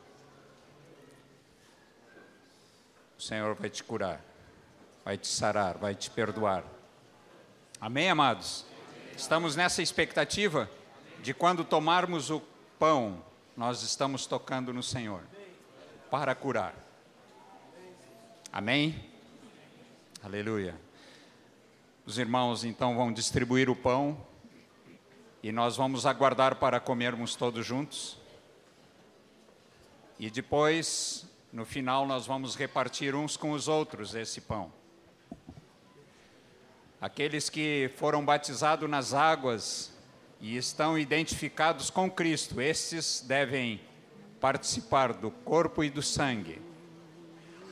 O 3.18 3.22
Senhor 3.22 3.54
vai 3.54 3.68
te 3.68 3.84
curar, 3.84 4.20
vai 5.04 5.18
te 5.18 5.28
sarar, 5.28 5.76
vai 5.76 5.94
te 5.94 6.10
perdoar. 6.10 6.64
Amém, 7.80 8.08
amados? 8.08 8.64
Estamos 9.16 9.56
nessa 9.56 9.82
expectativa 9.82 10.70
de 11.22 11.34
quando 11.34 11.64
tomarmos 11.64 12.30
o 12.30 12.40
pão, 12.78 13.22
nós 13.56 13.82
estamos 13.82 14.26
tocando 14.26 14.72
no 14.72 14.82
Senhor 14.82 15.22
para 16.10 16.34
curar. 16.34 16.74
Amém? 18.52 19.08
Aleluia. 20.22 20.74
Os 22.06 22.18
irmãos 22.18 22.64
então 22.64 22.96
vão 22.96 23.12
distribuir 23.12 23.68
o 23.70 23.76
pão. 23.76 24.18
E 25.42 25.50
nós 25.50 25.76
vamos 25.76 26.04
aguardar 26.04 26.56
para 26.56 26.78
comermos 26.78 27.34
todos 27.34 27.64
juntos. 27.64 28.18
E 30.18 30.30
depois, 30.30 31.26
no 31.50 31.64
final, 31.64 32.06
nós 32.06 32.26
vamos 32.26 32.54
repartir 32.54 33.14
uns 33.14 33.36
com 33.38 33.52
os 33.52 33.68
outros 33.68 34.14
esse 34.14 34.42
pão. 34.42 34.70
Aqueles 37.00 37.48
que 37.48 37.90
foram 37.96 38.22
batizados 38.22 38.88
nas 38.88 39.14
águas 39.14 39.90
e 40.38 40.58
estão 40.58 40.98
identificados 40.98 41.88
com 41.88 42.10
Cristo, 42.10 42.60
estes 42.60 43.24
devem 43.26 43.80
participar 44.38 45.14
do 45.14 45.30
corpo 45.30 45.82
e 45.82 45.88
do 45.88 46.02
sangue. 46.02 46.60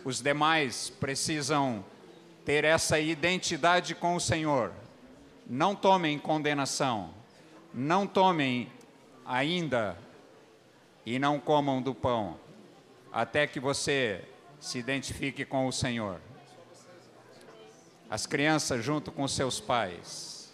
Os 0.02 0.22
demais 0.22 0.88
precisam 0.88 1.84
ter 2.46 2.64
essa 2.64 2.98
identidade 2.98 3.94
com 3.94 4.16
o 4.16 4.20
Senhor. 4.20 4.72
Não 5.46 5.74
tomem 5.74 6.18
condenação, 6.18 7.12
não 7.78 8.08
tomem 8.08 8.68
ainda 9.24 9.96
e 11.06 11.16
não 11.16 11.38
comam 11.38 11.80
do 11.80 11.94
pão, 11.94 12.36
até 13.12 13.46
que 13.46 13.60
você 13.60 14.24
se 14.58 14.80
identifique 14.80 15.44
com 15.44 15.64
o 15.68 15.72
Senhor. 15.72 16.20
As 18.10 18.26
crianças, 18.26 18.84
junto 18.84 19.12
com 19.12 19.28
seus 19.28 19.60
pais, 19.60 20.52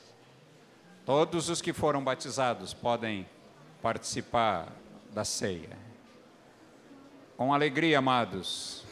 todos 1.07 1.49
os 1.49 1.63
que 1.63 1.73
foram 1.73 2.05
batizados 2.05 2.75
podem 2.75 3.27
participar 3.81 4.69
da 5.11 5.25
ceia. 5.25 5.79
Com 7.39 7.55
alegria, 7.55 8.01
amados, 8.01 8.85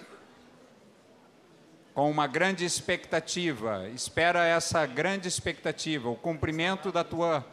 com 1.93 2.11
uma 2.11 2.27
grande 2.27 2.65
expectativa, 2.65 3.91
espera 3.91 4.47
essa 4.47 4.87
grande 4.87 5.29
expectativa, 5.29 6.09
o 6.09 6.17
cumprimento 6.17 6.91
da 6.91 7.05
tua 7.05 7.47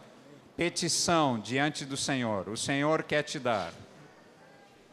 petição 0.60 1.40
diante 1.40 1.86
do 1.86 1.96
Senhor. 1.96 2.50
O 2.50 2.58
Senhor 2.58 3.04
quer 3.04 3.24
te 3.24 3.40
dar, 3.40 3.72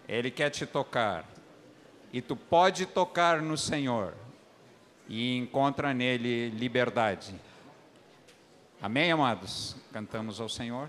Ele 0.08 0.30
quer 0.30 0.48
te 0.48 0.64
tocar, 0.64 1.24
e 2.12 2.22
tu 2.22 2.36
pode 2.36 2.86
tocar 2.86 3.42
no 3.42 3.58
Senhor 3.58 4.14
e 5.08 5.36
encontra 5.36 5.92
nele 5.92 6.50
liberdade. 6.50 7.34
Amém, 8.80 9.10
amados? 9.10 9.74
Cantamos 9.92 10.40
ao 10.40 10.48
Senhor. 10.48 10.88